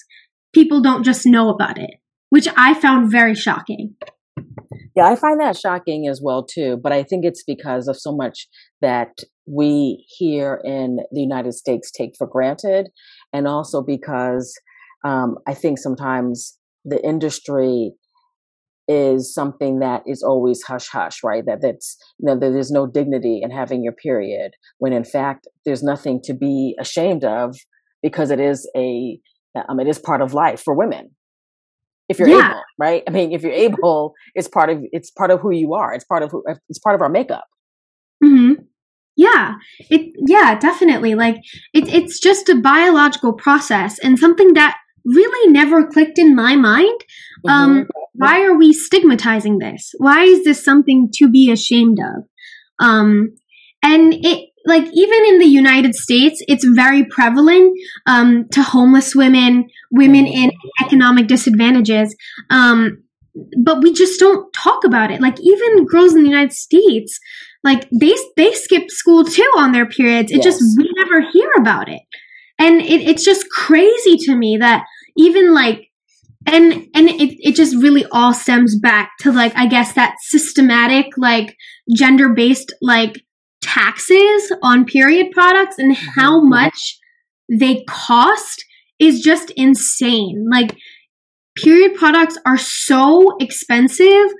people 0.55 0.81
don't 0.81 1.03
just 1.03 1.27
know 1.27 1.49
about 1.49 1.77
it, 1.77 1.91
which 2.31 2.47
I 2.57 2.73
found 2.75 3.11
very 3.11 3.35
shocking. 3.35 3.97
Yeah, 4.95 5.09
I 5.09 5.17
find 5.17 5.41
that 5.41 5.57
shocking 5.57 6.07
as 6.07 6.21
well 6.23 6.45
too, 6.45 6.79
but 6.81 6.93
I 6.93 7.03
think 7.03 7.25
it's 7.25 7.43
because 7.45 7.89
of 7.89 7.97
so 7.97 8.15
much 8.15 8.47
that 8.81 9.09
we 9.45 10.07
here 10.07 10.61
in 10.63 10.99
the 11.11 11.21
United 11.21 11.55
States 11.55 11.91
take 11.91 12.13
for 12.17 12.29
granted, 12.29 12.91
and 13.33 13.49
also 13.49 13.83
because 13.83 14.55
um, 15.05 15.35
I 15.49 15.55
think 15.55 15.81
sometimes 15.81 16.57
the 16.85 17.05
industry 17.05 17.91
is 18.89 19.33
something 19.33 19.79
that 19.79 20.03
is 20.07 20.23
always 20.23 20.63
hush 20.63 20.89
hush, 20.89 21.23
right? 21.23 21.45
That 21.47 21.61
that's 21.63 21.97
you 22.19 22.27
know 22.27 22.39
that 22.39 22.51
there's 22.51 22.71
no 22.71 22.87
dignity 22.87 23.41
in 23.43 23.51
having 23.51 23.83
your 23.83 23.93
period, 23.93 24.53
when 24.79 24.93
in 24.93 25.05
fact 25.05 25.47
there's 25.65 25.83
nothing 25.83 26.21
to 26.25 26.35
be 26.35 26.77
ashamed 26.81 27.25
of 27.25 27.57
because 28.03 28.31
it 28.31 28.41
is 28.41 28.69
a 28.77 29.19
um, 29.69 29.81
it 29.81 29.89
is 29.89 29.99
part 29.99 30.21
of 30.21 30.35
life 30.35 30.61
for 30.63 30.75
women 30.75 31.11
if 32.13 32.19
you're 32.19 32.29
yeah. 32.29 32.51
able, 32.51 32.63
right? 32.79 33.03
I 33.09 33.11
mean, 33.11 33.33
if 33.33 33.43
you're 33.43 33.53
able, 33.53 34.15
it's 34.35 34.49
part 34.49 34.71
of 34.71 34.83
it's 34.93 35.11
part 35.11 35.31
of 35.31 35.41
who 35.41 35.53
you 35.53 35.75
are. 35.75 35.95
It's 35.95 36.05
part 36.05 36.23
of 36.23 36.31
who 36.31 36.45
it's 36.69 36.79
part 36.79 36.95
of 36.95 37.01
our 37.01 37.09
makeup. 37.09 37.45
Hmm. 38.23 38.53
Yeah. 39.17 39.55
It. 39.91 40.13
Yeah. 40.27 40.59
Definitely. 40.59 41.15
Like 41.15 41.37
it. 41.73 41.89
It's 41.89 42.21
just 42.21 42.49
a 42.49 42.57
biological 42.61 43.33
process 43.33 43.99
and 43.99 44.19
something 44.19 44.55
that 44.55 44.77
really 45.05 45.51
never 45.51 45.87
clicked 45.87 46.19
in 46.19 46.35
my 46.35 46.55
mind. 46.55 47.01
Um. 47.49 47.81
Mm-hmm. 47.81 47.89
Why 48.15 48.45
are 48.45 48.57
we 48.57 48.75
stigmatizing 48.75 49.59
this? 49.59 49.93
Why 49.97 50.25
is 50.25 50.45
this 50.45 50.63
something 50.63 51.09
to 51.15 51.31
be 51.31 51.51
ashamed 51.51 51.99
of? 51.99 52.25
Um. 52.79 53.35
And 53.83 54.15
it 54.15 54.51
like 54.65 54.85
even 54.93 55.25
in 55.27 55.39
the 55.39 55.47
United 55.47 55.95
States, 55.95 56.43
it's 56.47 56.65
very 56.65 57.05
prevalent 57.05 57.77
um, 58.07 58.47
to 58.53 58.63
homeless 58.63 59.15
women, 59.15 59.69
women 59.91 60.27
in 60.27 60.53
economic 60.85 61.27
disadvantages. 61.27 62.15
Um, 62.51 63.03
but 63.59 63.83
we 63.83 63.93
just 63.93 64.21
don't 64.21 64.53
talk 64.53 64.85
about 64.85 65.11
it. 65.11 65.21
Like 65.21 65.41
even 65.41 65.87
girls 65.87 66.15
in 66.15 66.23
the 66.23 66.29
United 66.29 66.53
States, 66.53 67.19
like 67.65 67.89
they 67.91 68.15
they 68.37 68.53
skip 68.53 68.91
school 68.91 69.25
too 69.25 69.51
on 69.57 69.73
their 69.73 69.87
periods. 69.87 70.31
It 70.31 70.45
yes. 70.45 70.45
just 70.45 70.63
we 70.79 70.91
never 70.97 71.29
hear 71.33 71.51
about 71.59 71.89
it, 71.89 72.03
and 72.59 72.81
it, 72.81 73.09
it's 73.09 73.25
just 73.25 73.49
crazy 73.51 74.17
to 74.27 74.37
me 74.37 74.59
that 74.59 74.85
even 75.17 75.55
like 75.55 75.89
and 76.47 76.73
and 76.95 77.09
it, 77.09 77.37
it 77.41 77.55
just 77.55 77.77
really 77.77 78.05
all 78.13 78.35
stems 78.35 78.79
back 78.79 79.13
to 79.21 79.31
like 79.33 79.53
i 79.57 79.67
guess 79.67 79.93
that 79.93 80.15
systematic 80.21 81.07
like 81.17 81.57
gender 81.95 82.31
based 82.35 82.75
like 82.81 83.23
taxes 83.63 84.53
on 84.63 84.85
period 84.85 85.31
products 85.33 85.79
and 85.79 85.97
mm-hmm. 85.97 86.21
how 86.21 86.41
mm-hmm. 86.41 86.51
much 86.51 86.99
they 87.49 87.85
cost 87.89 88.65
is 88.99 89.21
just 89.21 89.51
insane. 89.57 90.47
Like, 90.51 90.77
period 91.57 91.95
products 91.95 92.39
are 92.47 92.59
so 92.59 93.37
expensive 93.41 94.33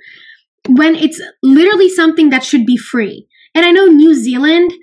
when 0.69 0.95
it's 0.95 1.21
literally 1.41 1.89
something 1.89 2.29
that 2.29 2.43
should 2.43 2.65
be 2.65 2.77
free. 2.77 3.27
And 3.53 3.65
I 3.65 3.71
know 3.71 3.85
New 3.85 4.13
Zealand 4.15 4.73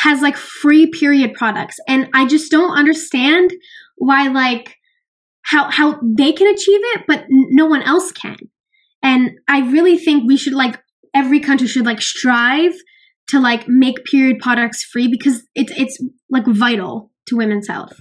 has 0.00 0.20
like 0.20 0.36
free 0.36 0.86
period 0.90 1.34
products, 1.34 1.76
and 1.88 2.08
I 2.14 2.26
just 2.26 2.50
don't 2.50 2.76
understand 2.76 3.52
why, 3.96 4.28
like, 4.28 4.74
how 5.44 5.70
how 5.70 6.00
they 6.02 6.32
can 6.32 6.46
achieve 6.46 6.80
it, 6.94 7.02
but 7.06 7.24
no 7.28 7.66
one 7.66 7.82
else 7.82 8.12
can. 8.12 8.36
And 9.02 9.32
I 9.48 9.60
really 9.70 9.98
think 9.98 10.24
we 10.26 10.36
should 10.36 10.54
like 10.54 10.80
every 11.14 11.40
country 11.40 11.66
should 11.66 11.86
like 11.86 12.00
strive 12.00 12.74
to 13.28 13.40
like 13.40 13.68
make 13.68 14.04
period 14.04 14.38
products 14.40 14.82
free 14.84 15.08
because 15.08 15.46
it's 15.54 15.72
it's 15.76 16.02
like 16.30 16.46
vital 16.46 17.10
to 17.26 17.36
women's 17.36 17.68
health. 17.68 18.00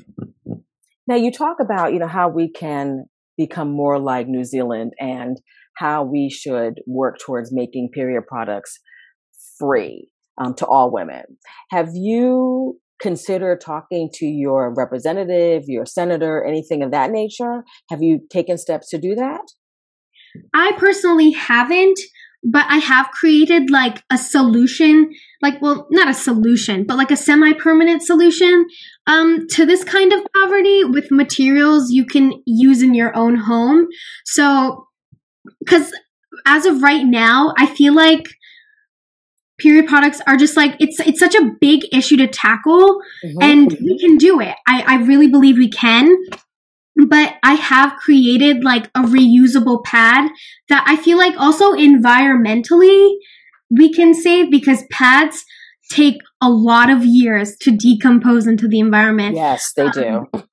Now 1.07 1.15
you 1.15 1.31
talk 1.31 1.57
about, 1.59 1.93
you 1.93 1.99
know, 1.99 2.07
how 2.07 2.29
we 2.29 2.49
can 2.49 3.05
become 3.37 3.71
more 3.71 3.99
like 3.99 4.27
New 4.27 4.43
Zealand 4.43 4.93
and 4.99 5.37
how 5.75 6.03
we 6.03 6.29
should 6.29 6.75
work 6.87 7.17
towards 7.19 7.51
making 7.51 7.89
period 7.93 8.25
products 8.27 8.79
free 9.59 10.09
um, 10.37 10.53
to 10.55 10.65
all 10.65 10.91
women. 10.91 11.23
Have 11.71 11.89
you 11.93 12.79
considered 13.03 13.61
talking 13.61 14.09
to 14.15 14.25
your 14.25 14.73
representative, 14.73 15.65
your 15.67 15.85
senator, 15.85 16.43
anything 16.43 16.81
of 16.81 16.89
that 16.89 17.11
nature? 17.11 17.63
Have 17.91 18.01
you 18.01 18.21
taken 18.31 18.57
steps 18.57 18.89
to 18.89 18.97
do 18.97 19.13
that? 19.13 19.41
I 20.53 20.71
personally 20.77 21.31
haven't 21.31 21.99
but 22.43 22.65
I 22.67 22.77
have 22.77 23.09
created 23.11 23.69
like 23.69 24.03
a 24.11 24.17
solution, 24.17 25.11
like, 25.41 25.61
well, 25.61 25.87
not 25.91 26.09
a 26.09 26.13
solution, 26.13 26.85
but 26.85 26.97
like 26.97 27.11
a 27.11 27.15
semi 27.15 27.53
permanent 27.53 28.03
solution 28.03 28.65
um, 29.07 29.47
to 29.51 29.65
this 29.65 29.83
kind 29.83 30.11
of 30.11 30.19
poverty 30.35 30.83
with 30.83 31.09
materials 31.09 31.91
you 31.91 32.05
can 32.05 32.33
use 32.45 32.81
in 32.81 32.93
your 32.93 33.15
own 33.15 33.35
home. 33.37 33.87
So, 34.25 34.87
because 35.59 35.93
as 36.45 36.65
of 36.65 36.81
right 36.81 37.05
now, 37.05 37.53
I 37.57 37.65
feel 37.65 37.95
like 37.95 38.25
period 39.63 39.87
products 39.87 40.21
are 40.27 40.35
just 40.35 40.57
like 40.57 40.75
it's 40.79 40.99
it's 40.99 41.19
such 41.19 41.33
a 41.33 41.51
big 41.61 41.81
issue 41.93 42.17
to 42.17 42.27
tackle 42.27 43.01
mm-hmm. 43.23 43.41
and 43.41 43.71
we 43.81 43.97
can 43.97 44.17
do 44.17 44.39
it 44.39 44.55
I, 44.67 44.83
I 44.85 44.95
really 45.03 45.27
believe 45.27 45.57
we 45.57 45.69
can 45.69 46.15
but 47.07 47.35
I 47.41 47.53
have 47.53 47.95
created 47.95 48.63
like 48.63 48.85
a 48.93 49.01
reusable 49.01 49.83
pad 49.83 50.29
that 50.69 50.83
I 50.85 50.97
feel 50.97 51.17
like 51.17 51.35
also 51.37 51.73
environmentally 51.73 53.15
we 53.71 53.91
can 53.91 54.13
save 54.13 54.51
because 54.51 54.83
pads 54.91 55.43
take 55.91 56.17
a 56.41 56.49
lot 56.49 56.89
of 56.89 57.03
years 57.03 57.55
to 57.61 57.71
decompose 57.71 58.47
into 58.47 58.67
the 58.67 58.79
environment. 58.79 59.35
Yes, 59.35 59.73
they 59.75 59.89
do. 59.89 60.27
Um, 60.33 60.43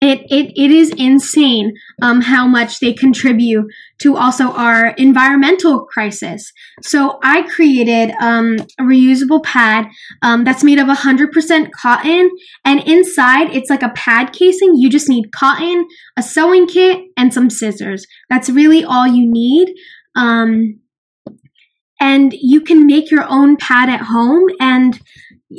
it 0.00 0.20
it, 0.30 0.52
it 0.56 0.70
is 0.70 0.90
insane 0.96 1.74
um, 2.00 2.22
how 2.22 2.46
much 2.46 2.80
they 2.80 2.92
contribute 2.92 3.66
to 3.98 4.16
also 4.16 4.52
our 4.52 4.88
environmental 4.92 5.84
crisis. 5.84 6.52
So 6.82 7.18
I 7.22 7.42
created 7.42 8.14
um, 8.20 8.56
a 8.78 8.82
reusable 8.82 9.42
pad 9.44 9.88
um, 10.22 10.44
that's 10.44 10.64
made 10.64 10.78
of 10.78 10.86
100% 10.86 11.70
cotton, 11.72 12.30
and 12.64 12.80
inside 12.80 13.54
it's 13.54 13.68
like 13.68 13.82
a 13.82 13.90
pad 13.90 14.32
casing. 14.32 14.74
You 14.76 14.88
just 14.88 15.08
need 15.08 15.32
cotton, 15.32 15.86
a 16.16 16.22
sewing 16.22 16.66
kit, 16.66 17.04
and 17.16 17.32
some 17.32 17.50
scissors. 17.50 18.06
That's 18.30 18.48
really 18.48 18.84
all 18.84 19.06
you 19.06 19.30
need. 19.30 19.74
Um, 20.16 20.80
and 22.00 22.32
you 22.32 22.62
can 22.62 22.86
make 22.86 23.10
your 23.10 23.26
own 23.28 23.58
pad 23.58 23.90
at 23.90 24.00
home, 24.00 24.44
and 24.58 24.98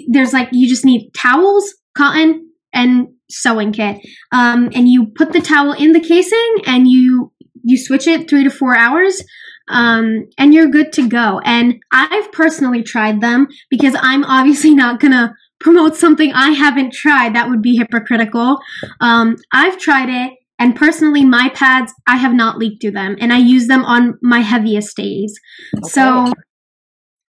there's 0.07 0.33
like 0.33 0.49
you 0.51 0.67
just 0.67 0.83
need 0.83 1.11
towels, 1.13 1.75
cotton, 1.95 2.49
and 2.73 3.09
sewing 3.31 3.73
kit. 3.73 3.97
Um, 4.31 4.69
and 4.73 4.87
you 4.87 5.07
put 5.15 5.33
the 5.33 5.41
towel 5.41 5.73
in 5.73 5.93
the 5.93 5.99
casing 5.99 6.55
and 6.65 6.87
you 6.87 7.31
you 7.63 7.77
switch 7.77 8.07
it 8.07 8.29
three 8.29 8.43
to 8.43 8.49
four 8.49 8.75
hours. 8.75 9.23
Um, 9.67 10.27
and 10.37 10.53
you're 10.53 10.67
good 10.67 10.91
to 10.93 11.07
go. 11.07 11.39
And 11.45 11.75
I've 11.91 12.31
personally 12.31 12.83
tried 12.83 13.21
them 13.21 13.47
because 13.69 13.95
I'm 13.97 14.23
obviously 14.25 14.73
not 14.73 14.99
gonna 14.99 15.33
promote 15.61 15.95
something 15.95 16.33
I 16.33 16.49
haven't 16.49 16.93
tried. 16.93 17.35
That 17.35 17.49
would 17.49 17.61
be 17.61 17.77
hypocritical. 17.77 18.59
Um, 18.99 19.37
I've 19.53 19.77
tried 19.77 20.09
it, 20.09 20.33
and 20.59 20.75
personally, 20.75 21.23
my 21.23 21.49
pads, 21.53 21.93
I 22.07 22.17
have 22.17 22.33
not 22.33 22.57
leaked 22.57 22.81
through 22.81 22.91
them, 22.91 23.15
and 23.19 23.31
I 23.31 23.37
use 23.37 23.67
them 23.67 23.85
on 23.85 24.17
my 24.21 24.39
heaviest 24.39 24.97
days. 24.97 25.39
Okay. 25.77 25.89
So 25.89 26.33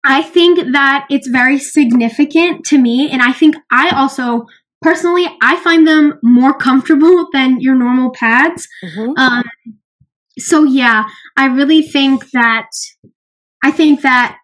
I 0.03 0.21
think 0.21 0.73
that 0.73 1.05
it's 1.09 1.27
very 1.27 1.57
significant 1.57 2.65
to 2.65 2.77
me, 2.77 3.09
and 3.09 3.21
I 3.21 3.31
think 3.31 3.55
I 3.71 3.89
also 3.89 4.45
personally, 4.85 5.25
I 5.41 5.57
find 5.57 5.87
them 5.87 6.19
more 6.21 6.53
comfortable 6.53 7.27
than 7.33 7.59
your 7.59 7.75
normal 7.75 8.11
pads. 8.11 8.67
Mm-hmm. 8.83 9.17
Um, 9.17 9.43
so 10.37 10.63
yeah, 10.63 11.05
I 11.35 11.47
really 11.47 11.81
think 11.81 12.29
that 12.31 12.69
I 13.63 13.71
think 13.71 14.01
that 14.01 14.37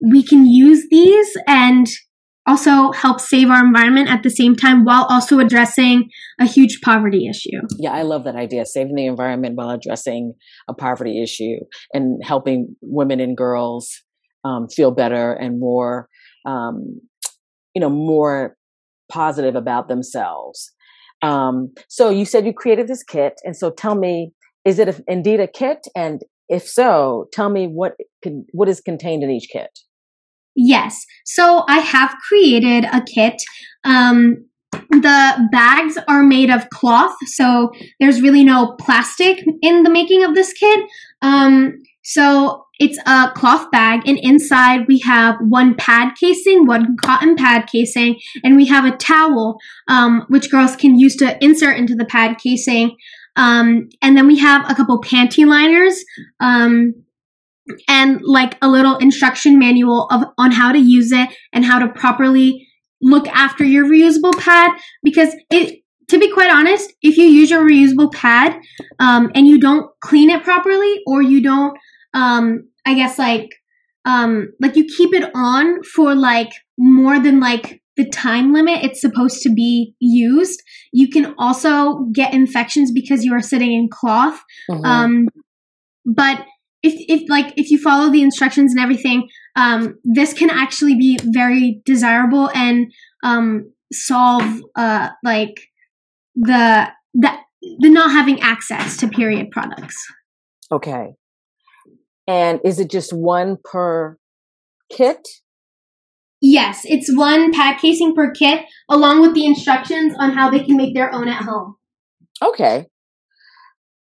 we 0.00 0.22
can 0.22 0.46
use 0.46 0.86
these 0.90 1.36
and 1.48 1.86
also 2.46 2.92
help 2.92 3.20
save 3.20 3.50
our 3.50 3.64
environment 3.64 4.08
at 4.08 4.22
the 4.22 4.30
same 4.30 4.54
time 4.54 4.84
while 4.84 5.06
also 5.10 5.40
addressing 5.40 6.08
a 6.40 6.46
huge 6.46 6.80
poverty 6.82 7.28
issue. 7.28 7.60
Yeah, 7.78 7.92
I 7.92 8.02
love 8.02 8.24
that 8.24 8.36
idea, 8.36 8.64
saving 8.66 8.94
the 8.94 9.06
environment 9.06 9.56
while 9.56 9.70
addressing 9.70 10.34
a 10.68 10.74
poverty 10.74 11.22
issue 11.22 11.56
and 11.92 12.22
helping 12.24 12.76
women 12.80 13.18
and 13.20 13.36
girls 13.36 13.90
um, 14.44 14.68
feel 14.68 14.90
better 14.90 15.32
and 15.32 15.58
more, 15.60 16.08
um, 16.46 17.00
you 17.74 17.80
know, 17.80 17.90
more 17.90 18.56
positive 19.10 19.54
about 19.54 19.88
themselves. 19.88 20.72
Um, 21.22 21.72
so 21.88 22.08
you 22.08 22.24
said 22.24 22.46
you 22.46 22.54
created 22.54 22.88
this 22.88 23.02
kit, 23.02 23.34
and 23.44 23.54
so 23.56 23.70
tell 23.70 23.94
me, 23.94 24.32
is 24.64 24.78
it 24.78 24.88
a, 24.88 25.04
indeed 25.06 25.40
a 25.40 25.46
kit? 25.46 25.86
And 25.94 26.22
if 26.48 26.66
so, 26.66 27.28
tell 27.32 27.50
me 27.50 27.66
what 27.66 27.94
can, 28.22 28.46
what 28.52 28.68
is 28.68 28.80
contained 28.80 29.22
in 29.22 29.30
each 29.30 29.48
kit. 29.52 29.70
Yes, 30.56 31.04
so 31.24 31.64
I 31.68 31.78
have 31.78 32.14
created 32.26 32.84
a 32.92 33.02
kit. 33.02 33.40
Um, 33.84 34.46
the 34.90 35.48
bags 35.52 35.98
are 36.08 36.22
made 36.22 36.50
of 36.50 36.68
cloth, 36.70 37.16
so 37.26 37.70
there's 37.98 38.20
really 38.20 38.44
no 38.44 38.76
plastic 38.80 39.44
in 39.62 39.82
the 39.82 39.90
making 39.90 40.24
of 40.24 40.34
this 40.34 40.52
kit. 40.52 40.88
Um, 41.22 41.74
so 42.02 42.64
it's 42.78 42.98
a 43.06 43.30
cloth 43.34 43.70
bag, 43.70 44.08
and 44.08 44.18
inside 44.18 44.86
we 44.88 44.98
have 45.00 45.36
one 45.40 45.74
pad 45.76 46.14
casing, 46.18 46.66
one 46.66 46.96
cotton 46.96 47.36
pad 47.36 47.68
casing, 47.70 48.18
and 48.42 48.56
we 48.56 48.66
have 48.66 48.84
a 48.84 48.96
towel, 48.96 49.58
um, 49.86 50.24
which 50.28 50.50
girls 50.50 50.76
can 50.76 50.98
use 50.98 51.14
to 51.16 51.42
insert 51.44 51.76
into 51.76 51.94
the 51.94 52.06
pad 52.06 52.38
casing. 52.38 52.96
Um, 53.36 53.90
and 54.02 54.16
then 54.16 54.26
we 54.26 54.38
have 54.38 54.68
a 54.68 54.74
couple 54.74 55.00
panty 55.00 55.46
liners, 55.46 56.02
um, 56.40 56.94
and 57.86 58.20
like 58.24 58.56
a 58.60 58.68
little 58.68 58.96
instruction 58.96 59.58
manual 59.58 60.08
of 60.10 60.24
on 60.36 60.50
how 60.50 60.72
to 60.72 60.78
use 60.78 61.12
it 61.12 61.28
and 61.52 61.64
how 61.64 61.78
to 61.78 61.88
properly 61.88 62.66
look 63.02 63.26
after 63.28 63.64
your 63.64 63.86
reusable 63.86 64.36
pad 64.38 64.70
because 65.02 65.34
it 65.50 65.80
to 66.08 66.18
be 66.18 66.30
quite 66.32 66.50
honest 66.50 66.92
if 67.02 67.16
you 67.16 67.24
use 67.24 67.50
your 67.50 67.64
reusable 67.64 68.12
pad 68.12 68.60
um, 68.98 69.30
and 69.34 69.46
you 69.46 69.60
don't 69.60 69.90
clean 70.00 70.28
it 70.28 70.42
properly 70.42 71.00
or 71.06 71.22
you 71.22 71.40
don't 71.40 71.78
um, 72.14 72.68
I 72.84 72.94
guess 72.94 73.18
like 73.18 73.48
um 74.04 74.48
like 74.60 74.76
you 74.76 74.84
keep 74.84 75.14
it 75.14 75.30
on 75.34 75.82
for 75.82 76.14
like 76.14 76.50
more 76.78 77.18
than 77.18 77.38
like 77.38 77.82
the 77.96 78.08
time 78.08 78.52
limit 78.52 78.82
it's 78.82 79.00
supposed 79.00 79.42
to 79.42 79.52
be 79.52 79.94
used. 80.00 80.62
You 80.92 81.08
can 81.08 81.34
also 81.38 82.06
get 82.12 82.32
infections 82.32 82.90
because 82.92 83.24
you 83.24 83.34
are 83.34 83.42
sitting 83.42 83.72
in 83.72 83.88
cloth. 83.90 84.40
Mm-hmm. 84.70 84.84
Um 84.84 85.28
but 86.06 86.46
if 86.82 86.94
if 87.08 87.28
like 87.28 87.52
if 87.56 87.70
you 87.70 87.78
follow 87.78 88.10
the 88.10 88.22
instructions 88.22 88.72
and 88.72 88.80
everything, 88.80 89.28
um 89.56 89.98
this 90.04 90.32
can 90.32 90.50
actually 90.50 90.94
be 90.96 91.18
very 91.22 91.80
desirable 91.84 92.50
and 92.54 92.92
um 93.24 93.72
solve 93.92 94.62
uh 94.76 95.08
like 95.24 95.54
the 96.34 96.88
the 97.14 97.32
the 97.60 97.88
not 97.88 98.10
having 98.10 98.40
access 98.40 98.96
to 98.98 99.08
period 99.08 99.50
products. 99.50 99.96
Okay. 100.72 101.14
And 102.26 102.60
is 102.64 102.78
it 102.78 102.90
just 102.90 103.12
one 103.12 103.56
per 103.62 104.16
kit? 104.90 105.26
Yes, 106.40 106.82
it's 106.84 107.14
one 107.14 107.52
pad 107.52 107.78
casing 107.80 108.14
per 108.14 108.30
kit, 108.30 108.64
along 108.88 109.20
with 109.20 109.34
the 109.34 109.44
instructions 109.44 110.14
on 110.18 110.32
how 110.32 110.48
they 110.48 110.60
can 110.60 110.76
make 110.76 110.94
their 110.94 111.12
own 111.12 111.28
at 111.28 111.42
home. 111.42 111.76
Okay. 112.42 112.86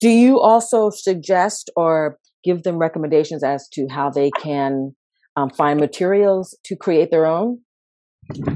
Do 0.01 0.09
you 0.09 0.39
also 0.39 0.89
suggest 0.89 1.69
or 1.75 2.17
give 2.43 2.63
them 2.63 2.77
recommendations 2.77 3.43
as 3.43 3.67
to 3.73 3.87
how 3.89 4.09
they 4.09 4.31
can 4.31 4.95
um, 5.35 5.49
find 5.49 5.79
materials 5.79 6.57
to 6.65 6.75
create 6.75 7.11
their 7.11 7.25
own? 7.25 7.59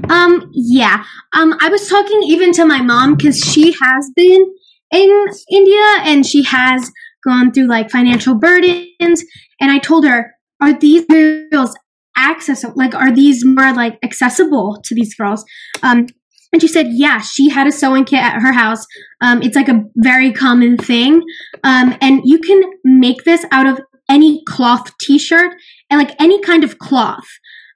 Um, 0.08 0.50
yeah. 0.52 1.04
Um, 1.32 1.56
I 1.60 1.68
was 1.68 1.88
talking 1.88 2.22
even 2.26 2.52
to 2.54 2.64
my 2.64 2.82
mom 2.82 3.14
because 3.14 3.40
she 3.40 3.72
has 3.72 4.10
been 4.16 4.52
in 4.92 5.26
India 5.50 5.84
and 6.00 6.26
she 6.26 6.42
has 6.44 6.90
gone 7.24 7.52
through 7.52 7.68
like 7.68 7.90
financial 7.90 8.34
burdens. 8.34 9.24
And 9.60 9.70
I 9.70 9.78
told 9.78 10.04
her, 10.06 10.34
are 10.60 10.78
these 10.78 11.04
materials 11.08 11.76
accessible? 12.16 12.74
Like, 12.76 12.94
are 12.94 13.12
these 13.12 13.44
more 13.44 13.72
like 13.72 13.98
accessible 14.02 14.80
to 14.84 14.94
these 14.94 15.14
girls? 15.14 15.44
Um, 15.82 16.06
and 16.52 16.60
she 16.60 16.68
said, 16.68 16.88
yeah, 16.90 17.20
she 17.20 17.48
had 17.48 17.68
a 17.68 17.72
sewing 17.72 18.04
kit 18.04 18.18
at 18.18 18.42
her 18.42 18.52
house. 18.52 18.84
Um, 19.20 19.40
it's 19.40 19.54
like 19.54 19.68
a 19.68 19.84
very 19.96 20.32
common 20.32 20.76
thing. 20.76 21.22
Um, 21.62 21.96
and 22.00 22.22
you 22.24 22.40
can 22.40 22.62
make 22.82 23.22
this 23.22 23.44
out 23.52 23.66
of 23.66 23.80
any 24.10 24.42
cloth 24.46 24.90
t-shirt 25.00 25.54
and 25.88 25.98
like 25.98 26.14
any 26.20 26.42
kind 26.42 26.64
of 26.64 26.78
cloth. 26.78 27.26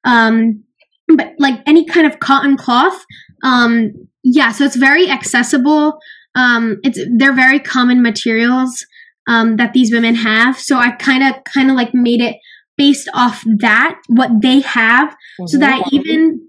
Um, 0.05 0.64
but 1.09 1.33
like 1.38 1.61
any 1.66 1.87
kind 1.87 2.07
of 2.07 2.18
cotton 2.20 2.57
cloth. 2.57 3.05
Um, 3.42 3.92
yeah, 4.23 4.53
so 4.53 4.64
it's 4.64 4.77
very 4.77 5.09
accessible. 5.09 5.99
Um, 6.35 6.79
it's, 6.83 6.99
they're 7.16 7.35
very 7.35 7.61
common 7.61 8.03
materials 8.03 8.85
um, 9.29 9.57
that 9.57 9.73
these 9.73 9.92
women 9.92 10.14
have. 10.14 10.59
So 10.59 10.77
I 10.77 10.90
kind 10.92 11.23
of 11.23 11.44
kind 11.44 11.70
of 11.70 11.77
like 11.77 11.94
made 11.94 12.20
it 12.20 12.37
based 12.77 13.09
off 13.14 13.42
that 13.61 14.01
what 14.09 14.31
they 14.42 14.61
have, 14.61 15.11
mm-hmm. 15.11 15.47
so 15.47 15.59
that 15.59 15.88
even 15.92 16.49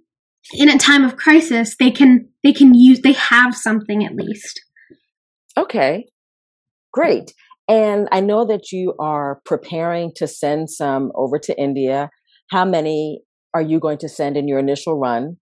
in 0.53 0.69
a 0.69 0.77
time 0.77 1.03
of 1.03 1.17
crisis, 1.17 1.75
they 1.77 1.91
can 1.91 2.29
they 2.43 2.53
can 2.53 2.73
use 2.73 3.01
they 3.01 3.13
have 3.13 3.55
something 3.55 4.03
at 4.03 4.15
least. 4.15 4.59
Okay, 5.57 6.05
great. 6.91 7.31
And 7.67 8.07
I 8.11 8.21
know 8.21 8.45
that 8.45 8.71
you 8.71 8.93
are 8.99 9.41
preparing 9.45 10.11
to 10.17 10.27
send 10.27 10.69
some 10.69 11.11
over 11.15 11.39
to 11.39 11.59
India. 11.59 12.09
How 12.51 12.65
many 12.65 13.23
are 13.53 13.61
you 13.61 13.79
going 13.79 13.97
to 13.99 14.09
send 14.09 14.37
in 14.37 14.47
your 14.47 14.59
initial 14.59 14.99
run? 14.99 15.37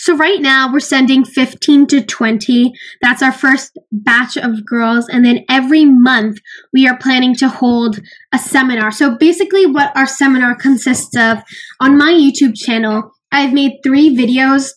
So 0.00 0.16
right 0.16 0.40
now 0.40 0.72
we're 0.72 0.80
sending 0.80 1.26
15 1.26 1.86
to 1.88 2.02
20. 2.02 2.72
That's 3.02 3.22
our 3.22 3.32
first 3.32 3.78
batch 3.92 4.38
of 4.38 4.64
girls. 4.64 5.06
And 5.10 5.26
then 5.26 5.44
every 5.46 5.84
month 5.84 6.38
we 6.72 6.88
are 6.88 6.96
planning 6.96 7.34
to 7.36 7.50
hold 7.50 8.00
a 8.32 8.38
seminar. 8.38 8.92
So 8.92 9.18
basically 9.18 9.66
what 9.66 9.94
our 9.94 10.06
seminar 10.06 10.54
consists 10.54 11.14
of 11.18 11.42
on 11.80 11.98
my 11.98 12.12
YouTube 12.12 12.56
channel, 12.56 13.10
I've 13.30 13.52
made 13.52 13.80
three 13.82 14.16
videos. 14.16 14.70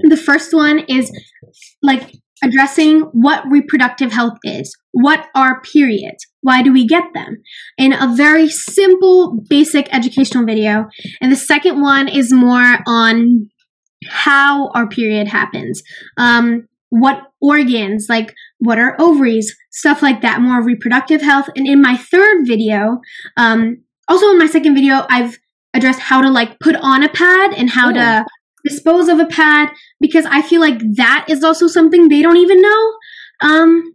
The 0.00 0.16
first 0.18 0.52
one 0.52 0.80
is 0.80 1.10
like 1.82 2.12
addressing 2.42 3.00
what 3.12 3.44
reproductive 3.50 4.12
health 4.12 4.38
is. 4.44 4.76
What 4.92 5.26
are 5.34 5.60
periods? 5.60 6.26
Why 6.42 6.62
do 6.62 6.72
we 6.72 6.86
get 6.86 7.04
them? 7.14 7.42
In 7.76 7.92
a 7.92 8.14
very 8.14 8.48
simple, 8.48 9.38
basic 9.48 9.92
educational 9.94 10.44
video. 10.44 10.86
And 11.20 11.30
the 11.30 11.36
second 11.36 11.80
one 11.80 12.08
is 12.08 12.32
more 12.32 12.78
on 12.86 13.50
how 14.06 14.70
our 14.70 14.88
period 14.88 15.28
happens, 15.28 15.82
um, 16.16 16.66
what 16.88 17.22
organs, 17.40 18.06
like 18.08 18.34
what 18.58 18.78
are 18.78 18.96
ovaries, 18.98 19.54
stuff 19.70 20.02
like 20.02 20.22
that, 20.22 20.40
more 20.40 20.62
reproductive 20.62 21.20
health. 21.20 21.48
And 21.54 21.66
in 21.66 21.80
my 21.80 21.96
third 21.96 22.46
video, 22.46 23.00
um, 23.36 23.82
also 24.08 24.30
in 24.30 24.38
my 24.38 24.46
second 24.46 24.74
video, 24.74 25.06
I've 25.08 25.38
addressed 25.74 26.00
how 26.00 26.20
to 26.20 26.30
like 26.30 26.58
put 26.58 26.76
on 26.76 27.04
a 27.04 27.08
pad 27.08 27.54
and 27.54 27.70
how 27.70 27.92
to 27.92 28.24
dispose 28.64 29.08
of 29.08 29.18
a 29.18 29.26
pad 29.26 29.70
because 30.00 30.26
I 30.26 30.42
feel 30.42 30.60
like 30.60 30.78
that 30.96 31.26
is 31.28 31.42
also 31.42 31.66
something 31.66 32.08
they 32.08 32.22
don't 32.22 32.36
even 32.36 32.60
know. 32.60 32.92
um, 33.42 33.94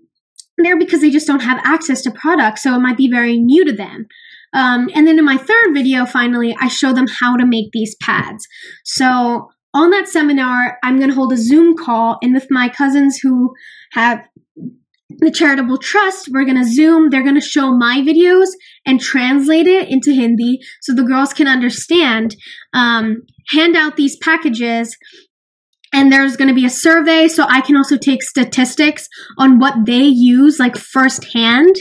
they're 0.58 0.80
because 0.80 1.02
they 1.02 1.10
just 1.10 1.28
don't 1.28 1.42
have 1.42 1.60
access 1.64 2.02
to 2.04 2.12
products, 2.12 2.64
so 2.64 2.74
it 2.76 2.80
might 2.80 2.98
be 2.98 3.10
very 3.12 3.38
new 3.38 3.66
to 3.66 3.74
them. 3.74 4.08
Um, 4.54 4.90
and 4.96 5.06
then 5.06 5.20
in 5.20 5.26
my 5.26 5.38
third 5.38 5.74
video, 5.74 6.06
finally, 6.06 6.56
I 6.60 6.70
show 6.70 6.94
them 6.94 7.08
how 7.08 7.36
to 7.36 7.46
make 7.46 7.72
these 7.74 7.96
pads. 8.02 8.48
So 8.86 9.50
on 9.74 9.90
that 9.90 10.08
seminar, 10.08 10.78
I'm 10.82 10.98
going 10.98 11.10
to 11.10 11.16
hold 11.16 11.34
a 11.34 11.38
Zoom 11.38 11.76
call, 11.76 12.18
and 12.22 12.34
with 12.34 12.48
my 12.50 12.70
cousins 12.70 13.20
who 13.22 13.54
have 13.92 14.22
the 15.10 15.32
charitable 15.32 15.78
trust, 15.78 16.30
we're 16.32 16.46
going 16.46 16.58
to 16.58 16.70
Zoom. 16.70 17.10
They're 17.10 17.24
going 17.24 17.36
to 17.36 17.42
show 17.42 17.76
my 17.76 18.02
videos 18.02 18.48
and 18.86 19.00
translate 19.00 19.68
it 19.68 19.90
into 19.90 20.12
Hindi 20.12 20.60
so 20.82 20.96
the 20.96 21.04
girls 21.04 21.34
can 21.34 21.48
understand. 21.48 22.36
Um, 22.74 23.24
hand 23.50 23.76
out 23.76 23.96
these 23.96 24.18
packages 24.18 24.96
and 25.94 26.12
there's 26.12 26.36
going 26.36 26.48
to 26.48 26.54
be 26.54 26.66
a 26.66 26.70
survey 26.70 27.28
so 27.28 27.46
i 27.50 27.62
can 27.62 27.76
also 27.78 27.98
take 27.98 28.22
statistics 28.22 29.08
on 29.38 29.60
what 29.60 29.86
they 29.86 30.04
use 30.04 30.60
like 30.60 30.78
firsthand 30.78 31.76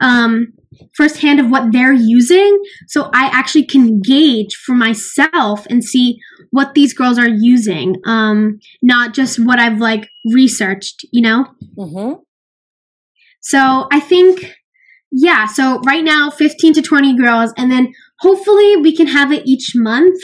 um, 0.00 0.48
firsthand 0.96 1.38
of 1.38 1.48
what 1.48 1.70
they're 1.70 1.92
using 1.92 2.58
so 2.88 3.10
i 3.14 3.26
actually 3.32 3.64
can 3.64 4.00
gauge 4.00 4.54
for 4.54 4.74
myself 4.74 5.66
and 5.70 5.84
see 5.84 6.18
what 6.50 6.74
these 6.74 6.92
girls 6.92 7.18
are 7.18 7.28
using 7.28 7.96
um, 8.06 8.58
not 8.82 9.14
just 9.14 9.38
what 9.38 9.58
i've 9.58 9.78
like 9.78 10.08
researched 10.32 11.06
you 11.12 11.22
know 11.22 11.46
mm-hmm. 11.78 12.14
so 13.40 13.86
i 13.92 14.00
think 14.00 14.54
yeah 15.12 15.46
so 15.46 15.78
right 15.80 16.04
now 16.04 16.30
15 16.30 16.74
to 16.74 16.82
20 16.82 17.16
girls 17.16 17.52
and 17.56 17.70
then 17.70 17.92
hopefully 18.22 18.76
we 18.76 18.96
can 18.96 19.06
have 19.06 19.30
it 19.32 19.46
each 19.46 19.72
month 19.74 20.20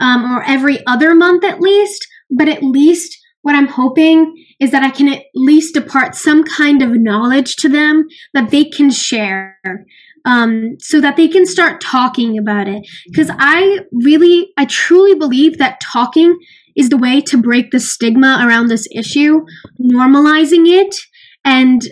um, 0.00 0.24
or 0.32 0.42
every 0.44 0.84
other 0.86 1.14
month 1.14 1.44
at 1.44 1.60
least 1.60 2.06
but 2.30 2.48
at 2.48 2.62
least 2.62 3.18
what 3.42 3.54
I'm 3.54 3.68
hoping 3.68 4.44
is 4.60 4.72
that 4.72 4.82
I 4.82 4.90
can 4.90 5.08
at 5.08 5.22
least 5.34 5.74
depart 5.74 6.14
some 6.14 6.44
kind 6.44 6.82
of 6.82 6.90
knowledge 6.90 7.56
to 7.56 7.68
them 7.68 8.06
that 8.34 8.50
they 8.50 8.64
can 8.64 8.90
share 8.90 9.58
um, 10.24 10.76
so 10.80 11.00
that 11.00 11.16
they 11.16 11.28
can 11.28 11.46
start 11.46 11.80
talking 11.80 12.36
about 12.36 12.68
it. 12.68 12.86
Because 13.06 13.30
I 13.38 13.80
really, 13.92 14.52
I 14.58 14.66
truly 14.66 15.14
believe 15.14 15.58
that 15.58 15.80
talking 15.80 16.36
is 16.76 16.90
the 16.90 16.98
way 16.98 17.20
to 17.22 17.40
break 17.40 17.70
the 17.70 17.80
stigma 17.80 18.44
around 18.44 18.68
this 18.68 18.86
issue, 18.94 19.40
normalizing 19.80 20.66
it, 20.66 20.94
and 21.44 21.82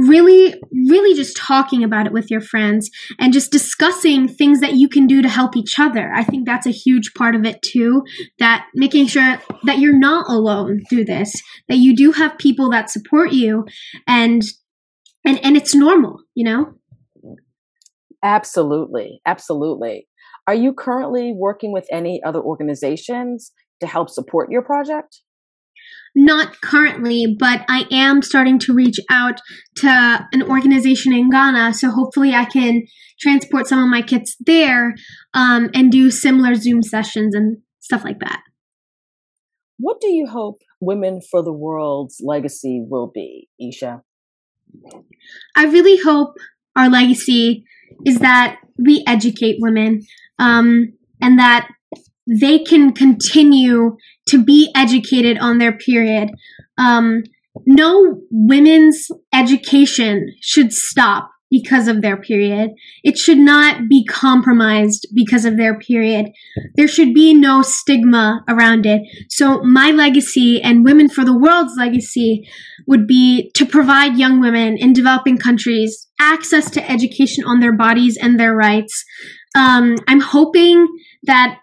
really, 0.00 0.54
really 0.72 1.14
just 1.14 1.36
talking 1.36 1.84
about 1.84 2.06
it 2.06 2.12
with 2.12 2.30
your 2.30 2.40
friends 2.40 2.90
and 3.18 3.32
just 3.32 3.52
discussing 3.52 4.28
things 4.28 4.60
that 4.60 4.74
you 4.74 4.88
can 4.88 5.06
do 5.06 5.22
to 5.22 5.28
help 5.28 5.56
each 5.56 5.78
other. 5.78 6.12
I 6.14 6.24
think 6.24 6.46
that's 6.46 6.66
a 6.66 6.70
huge 6.70 7.12
part 7.14 7.34
of 7.34 7.44
it 7.44 7.62
too. 7.62 8.02
That 8.38 8.66
making 8.74 9.06
sure 9.08 9.38
that 9.64 9.78
you're 9.78 9.98
not 9.98 10.26
alone 10.28 10.82
through 10.88 11.04
this, 11.04 11.40
that 11.68 11.76
you 11.76 11.94
do 11.94 12.12
have 12.12 12.38
people 12.38 12.70
that 12.70 12.90
support 12.90 13.32
you 13.32 13.66
and 14.06 14.42
and 15.24 15.38
and 15.44 15.56
it's 15.56 15.74
normal, 15.74 16.22
you 16.34 16.44
know? 16.44 16.74
Absolutely. 18.22 19.20
Absolutely. 19.26 20.08
Are 20.46 20.54
you 20.54 20.72
currently 20.72 21.32
working 21.34 21.72
with 21.72 21.86
any 21.90 22.22
other 22.24 22.40
organizations 22.40 23.52
to 23.80 23.86
help 23.86 24.10
support 24.10 24.50
your 24.50 24.62
project? 24.62 25.20
Not 26.14 26.60
currently, 26.60 27.36
but 27.38 27.64
I 27.68 27.86
am 27.92 28.22
starting 28.22 28.58
to 28.60 28.74
reach 28.74 28.98
out 29.10 29.40
to 29.76 30.26
an 30.32 30.42
organization 30.42 31.12
in 31.12 31.30
Ghana. 31.30 31.74
So 31.74 31.90
hopefully 31.90 32.34
I 32.34 32.46
can 32.46 32.82
transport 33.20 33.68
some 33.68 33.82
of 33.82 33.88
my 33.88 34.02
kits 34.02 34.36
there 34.40 34.94
um, 35.34 35.70
and 35.74 35.92
do 35.92 36.10
similar 36.10 36.54
Zoom 36.54 36.82
sessions 36.82 37.34
and 37.34 37.58
stuff 37.78 38.04
like 38.04 38.18
that. 38.20 38.42
What 39.78 40.00
do 40.00 40.08
you 40.08 40.26
hope 40.26 40.62
Women 40.80 41.20
for 41.20 41.42
the 41.42 41.52
World's 41.52 42.20
legacy 42.22 42.84
will 42.86 43.10
be, 43.12 43.48
Isha? 43.60 44.02
I 45.56 45.64
really 45.64 45.98
hope 45.98 46.34
our 46.76 46.88
legacy 46.88 47.64
is 48.04 48.18
that 48.18 48.58
we 48.78 49.04
educate 49.06 49.56
women 49.60 50.02
um, 50.38 50.92
and 51.20 51.38
that 51.38 51.68
they 52.30 52.58
can 52.60 52.92
continue 52.92 53.96
to 54.28 54.44
be 54.44 54.70
educated 54.74 55.38
on 55.38 55.58
their 55.58 55.76
period. 55.76 56.30
Um, 56.78 57.24
no 57.66 58.22
women's 58.30 59.08
education 59.32 60.34
should 60.40 60.72
stop 60.72 61.30
because 61.50 61.88
of 61.88 62.00
their 62.00 62.16
period. 62.16 62.70
It 63.02 63.18
should 63.18 63.38
not 63.38 63.88
be 63.88 64.04
compromised 64.04 65.08
because 65.14 65.44
of 65.44 65.56
their 65.56 65.76
period. 65.78 66.26
There 66.76 66.86
should 66.86 67.12
be 67.12 67.34
no 67.34 67.62
stigma 67.62 68.44
around 68.48 68.86
it. 68.86 69.02
So 69.28 69.60
my 69.62 69.90
legacy 69.90 70.62
and 70.62 70.84
Women 70.84 71.08
for 71.08 71.24
the 71.24 71.36
World's 71.36 71.74
legacy 71.76 72.48
would 72.86 73.06
be 73.06 73.50
to 73.56 73.66
provide 73.66 74.16
young 74.16 74.40
women 74.40 74.76
in 74.78 74.92
developing 74.92 75.38
countries 75.38 76.06
access 76.20 76.70
to 76.70 76.90
education 76.90 77.44
on 77.44 77.58
their 77.58 77.76
bodies 77.76 78.16
and 78.16 78.38
their 78.38 78.54
rights. 78.54 79.04
Um, 79.56 79.96
I'm 80.06 80.20
hoping 80.20 80.86
that 81.24 81.58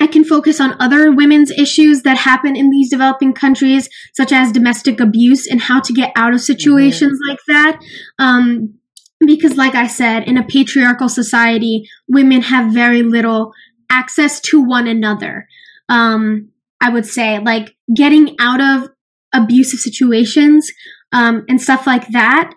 I 0.00 0.06
can 0.06 0.24
focus 0.24 0.60
on 0.60 0.76
other 0.80 1.12
women's 1.12 1.50
issues 1.50 2.02
that 2.02 2.18
happen 2.18 2.56
in 2.56 2.70
these 2.70 2.90
developing 2.90 3.32
countries, 3.32 3.88
such 4.14 4.32
as 4.32 4.52
domestic 4.52 5.00
abuse 5.00 5.46
and 5.46 5.60
how 5.60 5.80
to 5.80 5.92
get 5.92 6.12
out 6.16 6.34
of 6.34 6.40
situations 6.40 7.12
mm-hmm. 7.12 7.30
like 7.30 7.38
that. 7.46 7.80
Um, 8.18 8.74
because, 9.24 9.56
like 9.56 9.74
I 9.74 9.86
said, 9.86 10.24
in 10.24 10.36
a 10.36 10.44
patriarchal 10.44 11.08
society, 11.08 11.88
women 12.08 12.42
have 12.42 12.74
very 12.74 13.02
little 13.02 13.52
access 13.88 14.40
to 14.40 14.62
one 14.62 14.86
another. 14.86 15.46
Um, 15.88 16.50
I 16.80 16.90
would 16.90 17.06
say, 17.06 17.38
like 17.38 17.74
getting 17.94 18.34
out 18.38 18.60
of 18.60 18.90
abusive 19.32 19.80
situations 19.80 20.70
um, 21.12 21.44
and 21.48 21.60
stuff 21.60 21.86
like 21.86 22.08
that. 22.08 22.52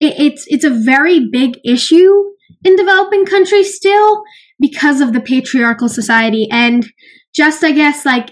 It, 0.00 0.18
it's 0.18 0.44
it's 0.48 0.64
a 0.64 0.70
very 0.70 1.28
big 1.30 1.58
issue 1.64 2.24
in 2.64 2.76
developing 2.76 3.24
countries 3.24 3.74
still 3.74 4.22
because 4.60 5.00
of 5.00 5.12
the 5.12 5.20
patriarchal 5.20 5.88
society. 5.88 6.46
And 6.50 6.86
just 7.34 7.64
I 7.64 7.72
guess 7.72 8.04
like 8.04 8.30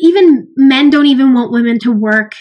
even 0.00 0.46
men 0.56 0.90
don't 0.90 1.06
even 1.06 1.34
want 1.34 1.52
women 1.52 1.78
to 1.80 1.90
work 1.90 2.32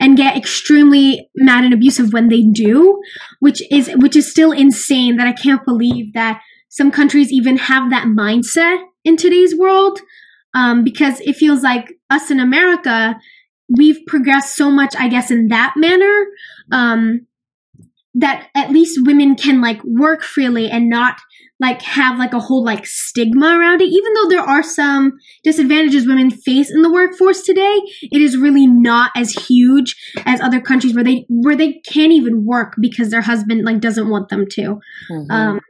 and 0.00 0.16
get 0.16 0.36
extremely 0.36 1.28
mad 1.36 1.64
and 1.64 1.74
abusive 1.74 2.12
when 2.12 2.28
they 2.28 2.42
do 2.42 2.98
which 3.40 3.60
is 3.70 3.90
which 3.96 4.16
is 4.16 4.30
still 4.30 4.52
insane 4.52 5.16
that 5.16 5.26
I 5.26 5.32
can't 5.32 5.64
believe 5.64 6.14
that 6.14 6.40
some 6.68 6.90
countries 6.90 7.32
even 7.32 7.58
have 7.58 7.90
that 7.90 8.06
mindset 8.06 8.82
in 9.04 9.16
today's 9.16 9.54
world. 9.54 10.00
Um, 10.54 10.82
because 10.82 11.20
it 11.20 11.36
feels 11.36 11.62
like 11.62 11.92
us 12.08 12.30
in 12.30 12.40
America 12.40 13.16
we've 13.68 13.98
progressed 14.06 14.56
so 14.56 14.70
much 14.70 14.94
I 14.98 15.08
guess 15.08 15.30
in 15.30 15.48
that 15.48 15.74
manner. 15.76 16.26
Um, 16.72 17.26
that 18.18 18.48
at 18.54 18.70
least 18.70 18.98
women 19.02 19.36
can 19.36 19.60
like 19.60 19.82
work 19.84 20.22
freely 20.22 20.68
and 20.70 20.88
not 20.88 21.20
like 21.60 21.82
have 21.82 22.18
like 22.18 22.32
a 22.32 22.40
whole 22.40 22.64
like 22.64 22.86
stigma 22.86 23.46
around 23.58 23.80
it 23.80 23.88
even 23.88 24.14
though 24.14 24.28
there 24.28 24.42
are 24.42 24.62
some 24.62 25.12
disadvantages 25.42 26.06
women 26.06 26.30
face 26.30 26.70
in 26.70 26.82
the 26.82 26.92
workforce 26.92 27.42
today 27.42 27.80
it 28.02 28.20
is 28.20 28.36
really 28.36 28.66
not 28.66 29.10
as 29.16 29.32
huge 29.32 29.96
as 30.24 30.40
other 30.40 30.60
countries 30.60 30.94
where 30.94 31.04
they 31.04 31.24
where 31.28 31.56
they 31.56 31.74
can't 31.90 32.12
even 32.12 32.44
work 32.44 32.74
because 32.80 33.10
their 33.10 33.22
husband 33.22 33.64
like 33.64 33.80
doesn't 33.80 34.08
want 34.08 34.28
them 34.28 34.46
to 34.48 34.80
mm-hmm. 35.10 35.30
um 35.30 35.60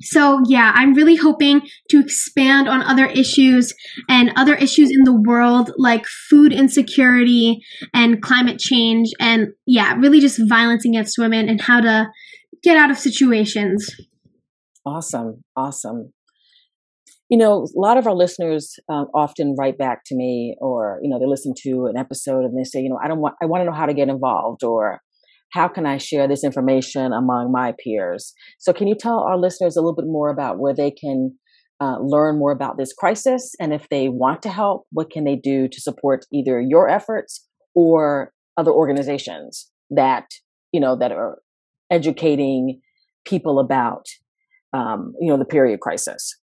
so 0.00 0.40
yeah 0.46 0.72
i'm 0.74 0.94
really 0.94 1.16
hoping 1.16 1.62
to 1.88 2.00
expand 2.00 2.68
on 2.68 2.82
other 2.82 3.06
issues 3.06 3.72
and 4.08 4.30
other 4.36 4.54
issues 4.54 4.90
in 4.90 5.04
the 5.04 5.14
world 5.14 5.72
like 5.76 6.04
food 6.06 6.52
insecurity 6.52 7.60
and 7.94 8.22
climate 8.22 8.58
change 8.58 9.10
and 9.20 9.48
yeah 9.66 9.94
really 9.94 10.20
just 10.20 10.40
violence 10.48 10.84
against 10.84 11.18
women 11.18 11.48
and 11.48 11.60
how 11.62 11.80
to 11.80 12.06
get 12.62 12.76
out 12.76 12.90
of 12.90 12.98
situations 12.98 13.94
Awesome. 14.86 15.42
Awesome. 15.56 16.12
You 17.28 17.38
know, 17.38 17.64
a 17.64 17.80
lot 17.80 17.98
of 17.98 18.06
our 18.06 18.14
listeners 18.14 18.76
uh, 18.88 19.04
often 19.12 19.56
write 19.58 19.76
back 19.76 20.02
to 20.06 20.14
me 20.14 20.56
or, 20.60 21.00
you 21.02 21.10
know, 21.10 21.18
they 21.18 21.26
listen 21.26 21.54
to 21.64 21.86
an 21.86 21.96
episode 21.96 22.44
and 22.44 22.56
they 22.56 22.62
say, 22.62 22.80
you 22.80 22.88
know, 22.88 22.98
I 23.02 23.08
don't 23.08 23.18
want, 23.18 23.34
I 23.42 23.46
want 23.46 23.62
to 23.62 23.64
know 23.64 23.76
how 23.76 23.86
to 23.86 23.94
get 23.94 24.08
involved 24.08 24.62
or 24.62 25.00
how 25.52 25.68
can 25.68 25.86
I 25.86 25.98
share 25.98 26.28
this 26.28 26.44
information 26.44 27.12
among 27.12 27.50
my 27.52 27.74
peers? 27.82 28.32
So 28.58 28.72
can 28.72 28.88
you 28.88 28.94
tell 28.98 29.20
our 29.20 29.38
listeners 29.38 29.76
a 29.76 29.80
little 29.80 29.94
bit 29.94 30.06
more 30.06 30.30
about 30.30 30.58
where 30.58 30.74
they 30.74 30.90
can 30.90 31.36
uh, 31.80 31.98
learn 32.00 32.38
more 32.38 32.52
about 32.52 32.78
this 32.78 32.92
crisis? 32.92 33.54
And 33.60 33.72
if 33.72 33.88
they 33.88 34.08
want 34.08 34.42
to 34.42 34.50
help, 34.50 34.86
what 34.90 35.10
can 35.10 35.24
they 35.24 35.36
do 35.36 35.68
to 35.68 35.80
support 35.80 36.26
either 36.32 36.60
your 36.60 36.88
efforts 36.88 37.46
or 37.74 38.32
other 38.56 38.70
organizations 38.70 39.70
that, 39.90 40.26
you 40.72 40.80
know, 40.80 40.96
that 40.96 41.12
are 41.12 41.38
educating 41.90 42.80
people 43.24 43.58
about 43.58 44.06
um, 44.72 45.14
you 45.20 45.28
know, 45.28 45.38
the 45.38 45.44
period 45.44 45.80
crisis? 45.80 46.38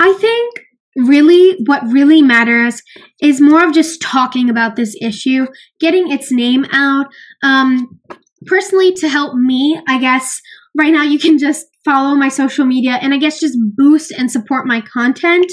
I 0.00 0.12
think 0.14 0.54
really 0.96 1.56
what 1.66 1.82
really 1.84 2.22
matters 2.22 2.82
is 3.20 3.40
more 3.40 3.64
of 3.64 3.74
just 3.74 4.00
talking 4.00 4.48
about 4.48 4.76
this 4.76 4.96
issue, 5.02 5.46
getting 5.80 6.10
its 6.10 6.30
name 6.30 6.64
out. 6.72 7.06
Um, 7.42 8.00
personally, 8.46 8.92
to 8.94 9.08
help 9.08 9.34
me, 9.34 9.80
I 9.88 9.98
guess 9.98 10.40
right 10.76 10.92
now 10.92 11.02
you 11.02 11.18
can 11.18 11.38
just 11.38 11.66
follow 11.84 12.14
my 12.14 12.28
social 12.28 12.64
media 12.64 12.98
and 13.00 13.12
I 13.12 13.18
guess 13.18 13.40
just 13.40 13.58
boost 13.76 14.10
and 14.10 14.30
support 14.30 14.66
my 14.66 14.80
content 14.80 15.46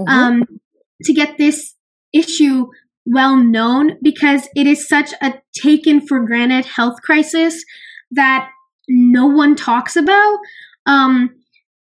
mm-hmm. 0.00 0.08
um, 0.08 0.44
to 1.04 1.12
get 1.12 1.38
this 1.38 1.74
issue 2.12 2.66
well 3.06 3.36
known 3.36 3.92
because 4.02 4.48
it 4.56 4.66
is 4.66 4.88
such 4.88 5.12
a 5.22 5.34
taken 5.54 6.04
for 6.04 6.26
granted 6.26 6.66
health 6.66 7.00
crisis 7.02 7.64
that 8.10 8.50
no 8.88 9.26
one 9.26 9.54
talks 9.54 9.96
about 9.96 10.38
um, 10.86 11.30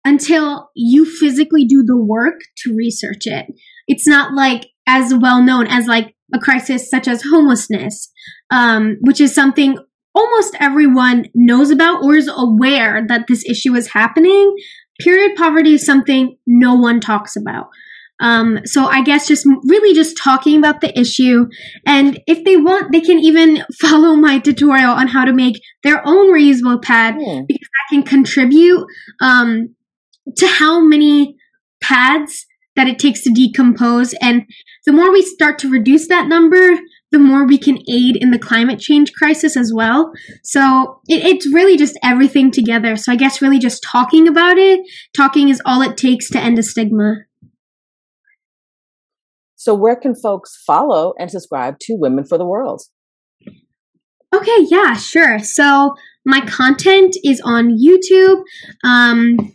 until 0.05 0.71
you 0.75 1.05
physically 1.05 1.65
do 1.65 1.83
the 1.85 1.97
work 1.97 2.41
to 2.59 2.75
research 2.75 3.27
it. 3.27 3.47
It's 3.87 4.07
not 4.07 4.35
like 4.35 4.67
as 4.87 5.15
well 5.15 5.43
known 5.43 5.67
as 5.67 5.87
like 5.87 6.15
a 6.35 6.39
crisis 6.39 6.91
such 6.91 7.07
as 7.07 7.23
homelessness, 7.23 8.11
um, 8.51 8.97
which 9.03 9.21
is 9.21 9.35
something 9.35 9.79
almost 10.15 10.57
everyone 10.61 11.27
knows 11.35 11.71
about 11.71 12.03
or 12.03 12.15
is 12.15 12.31
aware 12.35 13.05
that 13.09 13.27
this 13.27 13.45
issue 13.45 13.75
is 13.75 13.89
happening. 13.89 14.55
Period 15.01 15.37
poverty 15.37 15.75
is 15.75 15.85
something 15.85 16.37
no 16.47 16.75
one 16.75 17.01
talks 17.01 17.37
about. 17.37 17.67
Um, 18.21 18.61
so 18.65 18.87
I 18.87 19.03
guess 19.03 19.27
just 19.27 19.45
really 19.67 19.95
just 19.95 20.17
talking 20.17 20.57
about 20.57 20.81
the 20.81 20.99
issue. 20.99 21.47
And 21.85 22.21
if 22.27 22.45
they 22.45 22.57
want, 22.57 22.93
they 22.93 23.01
can 23.01 23.19
even 23.19 23.65
follow 23.81 24.15
my 24.15 24.39
tutorial 24.39 24.93
on 24.93 25.09
how 25.09 25.25
to 25.25 25.33
make 25.33 25.61
their 25.83 26.01
own 26.07 26.33
reusable 26.33 26.81
pad 26.81 27.17
mm. 27.17 27.47
because 27.47 27.69
that 27.69 27.91
can 27.91 28.03
contribute 28.03 28.87
um, 29.21 29.75
to 30.37 30.47
how 30.47 30.81
many 30.81 31.37
pads 31.83 32.47
that 32.77 32.89
it 32.89 32.99
takes 32.99 33.23
to 33.23 33.33
decompose. 33.33 34.15
And 34.21 34.43
the 34.87 34.93
more 34.93 35.13
we 35.13 35.23
start 35.23 35.59
to 35.61 35.71
reduce 35.71 36.09
that 36.09 36.29
number, 36.29 36.79
the 37.15 37.21
more 37.21 37.47
we 37.47 37.57
can 37.57 37.79
aid 37.89 38.17
in 38.17 38.33
the 38.33 38.41
climate 38.41 38.81
change 38.81 39.13
crisis 39.13 39.57
as 39.57 39.73
well. 39.73 40.11
So 40.43 41.01
it, 41.07 41.25
it's 41.25 41.47
really 41.55 41.77
just 41.77 41.97
everything 42.03 42.51
together. 42.51 42.97
So 42.97 43.13
I 43.13 43.17
guess 43.17 43.41
really 43.41 43.61
just 43.61 43.85
talking 43.85 44.27
about 44.27 44.59
it, 44.59 44.81
talking 45.17 45.49
is 45.49 45.63
all 45.65 45.81
it 45.81 45.97
takes 45.97 46.29
to 46.31 46.41
end 46.41 46.59
a 46.59 46.63
stigma. 46.65 47.19
So 49.55 49.77
where 49.77 49.95
can 49.95 50.17
folks 50.17 50.61
follow 50.67 51.15
and 51.17 51.31
subscribe 51.31 51.79
to 51.83 51.95
Women 51.95 52.25
for 52.25 52.37
the 52.37 52.45
World? 52.45 52.83
Okay, 54.35 54.67
yeah, 54.69 54.95
sure. 54.95 55.39
So 55.39 55.95
my 56.27 56.41
content 56.41 57.15
is 57.23 57.41
on 57.45 57.79
YouTube. 57.79 58.43
Um, 58.83 59.55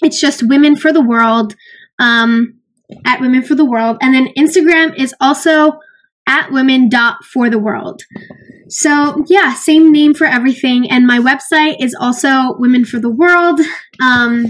it's 0.00 0.20
just 0.20 0.48
Women 0.48 0.76
for 0.76 0.92
the 0.92 1.02
World 1.02 1.56
um, 1.98 2.60
at 3.04 3.20
Women 3.20 3.42
for 3.42 3.56
the 3.56 3.64
World, 3.64 3.98
and 4.00 4.14
then 4.14 4.28
Instagram 4.38 4.96
is 4.96 5.12
also 5.20 5.80
at 6.30 6.52
women 6.52 6.88
dot 6.88 7.24
for 7.24 7.50
the 7.50 7.58
world. 7.58 8.02
So 8.68 9.24
yeah, 9.26 9.52
same 9.54 9.90
name 9.90 10.14
for 10.14 10.26
everything, 10.26 10.88
and 10.88 11.04
my 11.06 11.18
website 11.18 11.76
is 11.80 11.94
also 12.00 12.54
Women 12.56 12.84
for 12.84 13.00
the 13.00 13.10
World. 13.10 13.60
Um, 14.00 14.46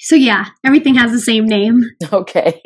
so 0.00 0.16
yeah, 0.16 0.46
everything 0.64 0.96
has 0.96 1.12
the 1.12 1.20
same 1.20 1.46
name. 1.46 1.82
Okay. 2.12 2.60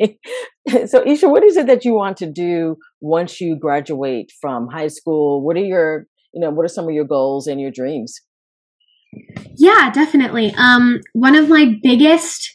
So 0.87 1.05
Isha, 1.05 1.29
what 1.29 1.43
is 1.43 1.57
it 1.57 1.67
that 1.67 1.85
you 1.85 1.93
want 1.93 2.17
to 2.17 2.25
do 2.25 2.77
once 2.99 3.39
you 3.39 3.55
graduate 3.55 4.31
from 4.41 4.67
high 4.67 4.87
school? 4.87 5.45
What 5.45 5.55
are 5.57 5.67
your, 5.73 6.07
you 6.33 6.41
know, 6.41 6.49
what 6.49 6.65
are 6.65 6.73
some 6.77 6.85
of 6.85 6.91
your 6.95 7.05
goals 7.05 7.45
and 7.45 7.61
your 7.61 7.69
dreams? 7.69 8.19
Yeah, 9.55 9.91
definitely. 9.91 10.55
Um, 10.57 11.01
one 11.13 11.35
of 11.35 11.49
my 11.49 11.75
biggest 11.83 12.51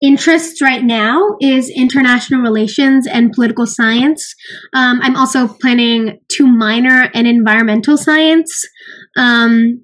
interests 0.00 0.62
right 0.62 0.84
now 0.84 1.36
is 1.40 1.70
international 1.70 2.40
relations 2.40 3.06
and 3.06 3.32
political 3.32 3.66
science. 3.66 4.34
Um, 4.72 5.00
I'm 5.02 5.16
also 5.16 5.48
planning 5.48 6.20
to 6.32 6.46
minor 6.46 7.10
in 7.14 7.26
environmental 7.26 7.96
science. 7.96 8.64
Um, 9.16 9.82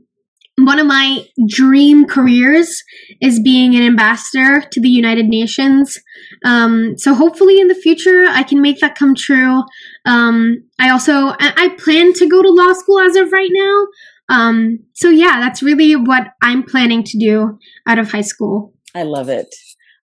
one 0.56 0.78
of 0.78 0.86
my 0.86 1.26
dream 1.48 2.06
careers 2.06 2.80
is 3.20 3.40
being 3.40 3.74
an 3.74 3.82
ambassador 3.82 4.62
to 4.70 4.80
the 4.80 4.88
United 4.88 5.26
Nations. 5.26 5.98
Um, 6.44 6.96
so 6.96 7.12
hopefully 7.12 7.58
in 7.58 7.66
the 7.66 7.74
future 7.74 8.26
I 8.28 8.44
can 8.44 8.62
make 8.62 8.78
that 8.78 8.94
come 8.94 9.16
true. 9.16 9.64
Um, 10.04 10.64
I 10.78 10.90
also 10.90 11.34
I 11.38 11.74
plan 11.76 12.12
to 12.14 12.28
go 12.28 12.40
to 12.40 12.50
law 12.50 12.72
school 12.72 13.00
as 13.00 13.16
of 13.16 13.32
right 13.32 13.50
now. 13.52 13.86
Um, 14.28 14.78
so 14.94 15.10
yeah, 15.10 15.40
that's 15.40 15.62
really 15.62 15.96
what 15.96 16.28
I'm 16.40 16.62
planning 16.62 17.02
to 17.02 17.18
do 17.18 17.58
out 17.86 17.98
of 17.98 18.12
high 18.12 18.20
school. 18.20 18.72
I 18.94 19.02
love 19.02 19.28
it. 19.28 19.52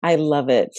I 0.03 0.15
love 0.15 0.49
it. 0.49 0.71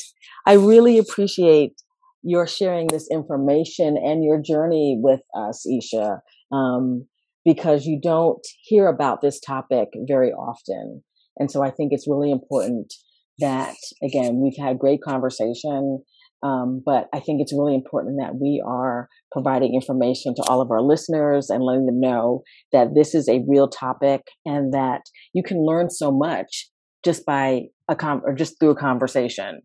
I 0.47 0.55
really 0.55 0.99
appreciate 0.99 1.75
your 2.23 2.47
sharing 2.47 2.87
this 2.89 3.09
information 3.11 3.97
and 3.97 4.25
your 4.25 4.41
journey 4.41 4.99
with 5.01 5.21
us, 5.37 5.65
Isha, 5.67 6.21
um, 6.53 7.07
because 7.45 7.87
you 7.87 7.99
don't 8.03 8.47
hear 8.63 8.89
about 8.89 9.21
this 9.23 9.41
topic 9.41 9.89
very 10.07 10.31
often. 10.33 11.03
And 11.39 11.51
so 11.51 11.63
I 11.63 11.71
think 11.71 11.93
it's 11.93 12.09
really 12.09 12.31
important 12.31 12.93
that, 13.39 13.75
again, 14.03 14.41
we've 14.43 14.63
had 14.63 14.79
great 14.79 15.01
conversation, 15.03 16.03
um, 16.43 16.83
but 16.85 17.09
I 17.15 17.21
think 17.21 17.41
it's 17.41 17.55
really 17.55 17.75
important 17.75 18.19
that 18.21 18.37
we 18.37 18.63
are 18.67 19.09
providing 19.33 19.75
information 19.75 20.35
to 20.35 20.43
all 20.49 20.61
of 20.61 20.71
our 20.71 20.83
listeners 20.83 21.49
and 21.49 21.63
letting 21.63 21.87
them 21.87 22.01
know 22.01 22.43
that 22.73 22.95
this 22.95 23.15
is 23.15 23.29
a 23.29 23.45
real 23.49 23.69
topic 23.69 24.23
and 24.45 24.73
that 24.75 25.03
you 25.33 25.43
can 25.43 25.65
learn 25.65 25.89
so 25.91 26.11
much 26.11 26.69
just 27.05 27.25
by 27.25 27.63
a 27.91 27.97
com 27.97 28.23
or 28.25 28.35
just 28.35 28.59
through 28.59 28.71
a 28.71 28.77
conversation. 28.77 29.61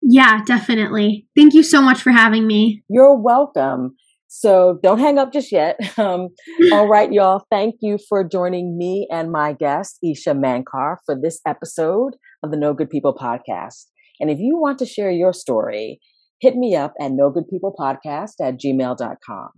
Yeah, 0.00 0.42
definitely. 0.46 1.26
Thank 1.36 1.54
you 1.54 1.62
so 1.62 1.82
much 1.82 2.00
for 2.00 2.12
having 2.12 2.46
me. 2.46 2.84
You're 2.88 3.20
welcome. 3.20 3.96
So 4.28 4.78
don't 4.82 5.00
hang 5.00 5.18
up 5.18 5.32
just 5.32 5.50
yet. 5.52 5.78
Um, 5.98 6.28
all 6.72 6.86
right, 6.86 7.12
y'all. 7.12 7.44
Thank 7.50 7.76
you 7.80 7.98
for 8.08 8.22
joining 8.22 8.78
me 8.78 9.08
and 9.10 9.32
my 9.32 9.52
guest, 9.52 9.98
Isha 10.02 10.30
Mankar, 10.30 10.96
for 11.04 11.16
this 11.20 11.40
episode 11.46 12.14
of 12.44 12.52
the 12.52 12.56
No 12.56 12.72
Good 12.72 12.88
People 12.88 13.14
podcast. 13.14 13.86
And 14.20 14.30
if 14.30 14.38
you 14.38 14.56
want 14.56 14.78
to 14.78 14.86
share 14.86 15.10
your 15.10 15.32
story, 15.32 15.98
hit 16.40 16.54
me 16.54 16.76
up 16.76 16.94
at 17.00 17.10
no 17.10 17.30
good 17.30 17.48
people 17.50 17.74
podcast 17.78 18.34
at 18.40 18.60
gmail.com. 18.60 19.50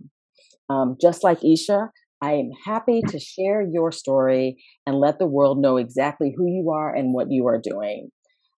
Um, 0.69 0.97
just 0.99 1.23
like 1.23 1.43
Isha, 1.43 1.89
I 2.23 2.33
am 2.33 2.51
happy 2.65 3.01
to 3.07 3.19
share 3.19 3.63
your 3.63 3.91
story 3.91 4.57
and 4.85 4.99
let 4.99 5.17
the 5.17 5.25
world 5.25 5.59
know 5.59 5.77
exactly 5.77 6.31
who 6.37 6.45
you 6.45 6.69
are 6.69 6.93
and 6.93 7.15
what 7.15 7.31
you 7.31 7.47
are 7.47 7.59
doing. 7.59 8.09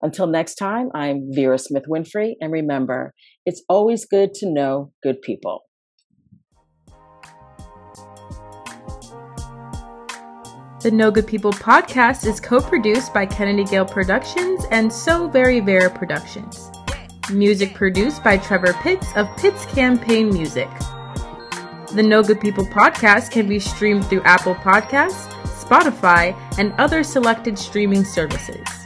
Until 0.02 0.26
next 0.26 0.56
time, 0.56 0.88
I'm 0.96 1.28
Vera 1.30 1.58
Smith 1.58 1.84
Winfrey, 1.88 2.32
and 2.40 2.50
remember, 2.50 3.14
it's 3.46 3.62
always 3.68 4.04
good 4.04 4.34
to 4.34 4.52
know 4.52 4.90
good 5.00 5.22
people. 5.22 5.60
The 10.80 10.90
No 10.90 11.12
Good 11.12 11.28
People 11.28 11.52
podcast 11.52 12.26
is 12.26 12.40
co 12.40 12.60
produced 12.60 13.14
by 13.14 13.26
Kennedy 13.26 13.62
Gale 13.62 13.86
Productions 13.86 14.64
and 14.72 14.92
So 14.92 15.28
Very 15.28 15.60
Vera 15.60 15.88
Productions. 15.88 16.72
Music 17.30 17.74
produced 17.74 18.24
by 18.24 18.38
Trevor 18.38 18.72
Pitts 18.82 19.06
of 19.14 19.28
Pitts 19.36 19.64
Campaign 19.66 20.30
Music. 20.30 20.68
The 21.94 22.02
No 22.02 22.22
Good 22.22 22.40
People 22.40 22.64
podcast 22.64 23.32
can 23.32 23.46
be 23.46 23.60
streamed 23.60 24.06
through 24.06 24.22
Apple 24.22 24.54
Podcasts, 24.54 25.30
Spotify, 25.44 26.34
and 26.58 26.72
other 26.78 27.04
selected 27.04 27.58
streaming 27.58 28.02
services. 28.06 28.81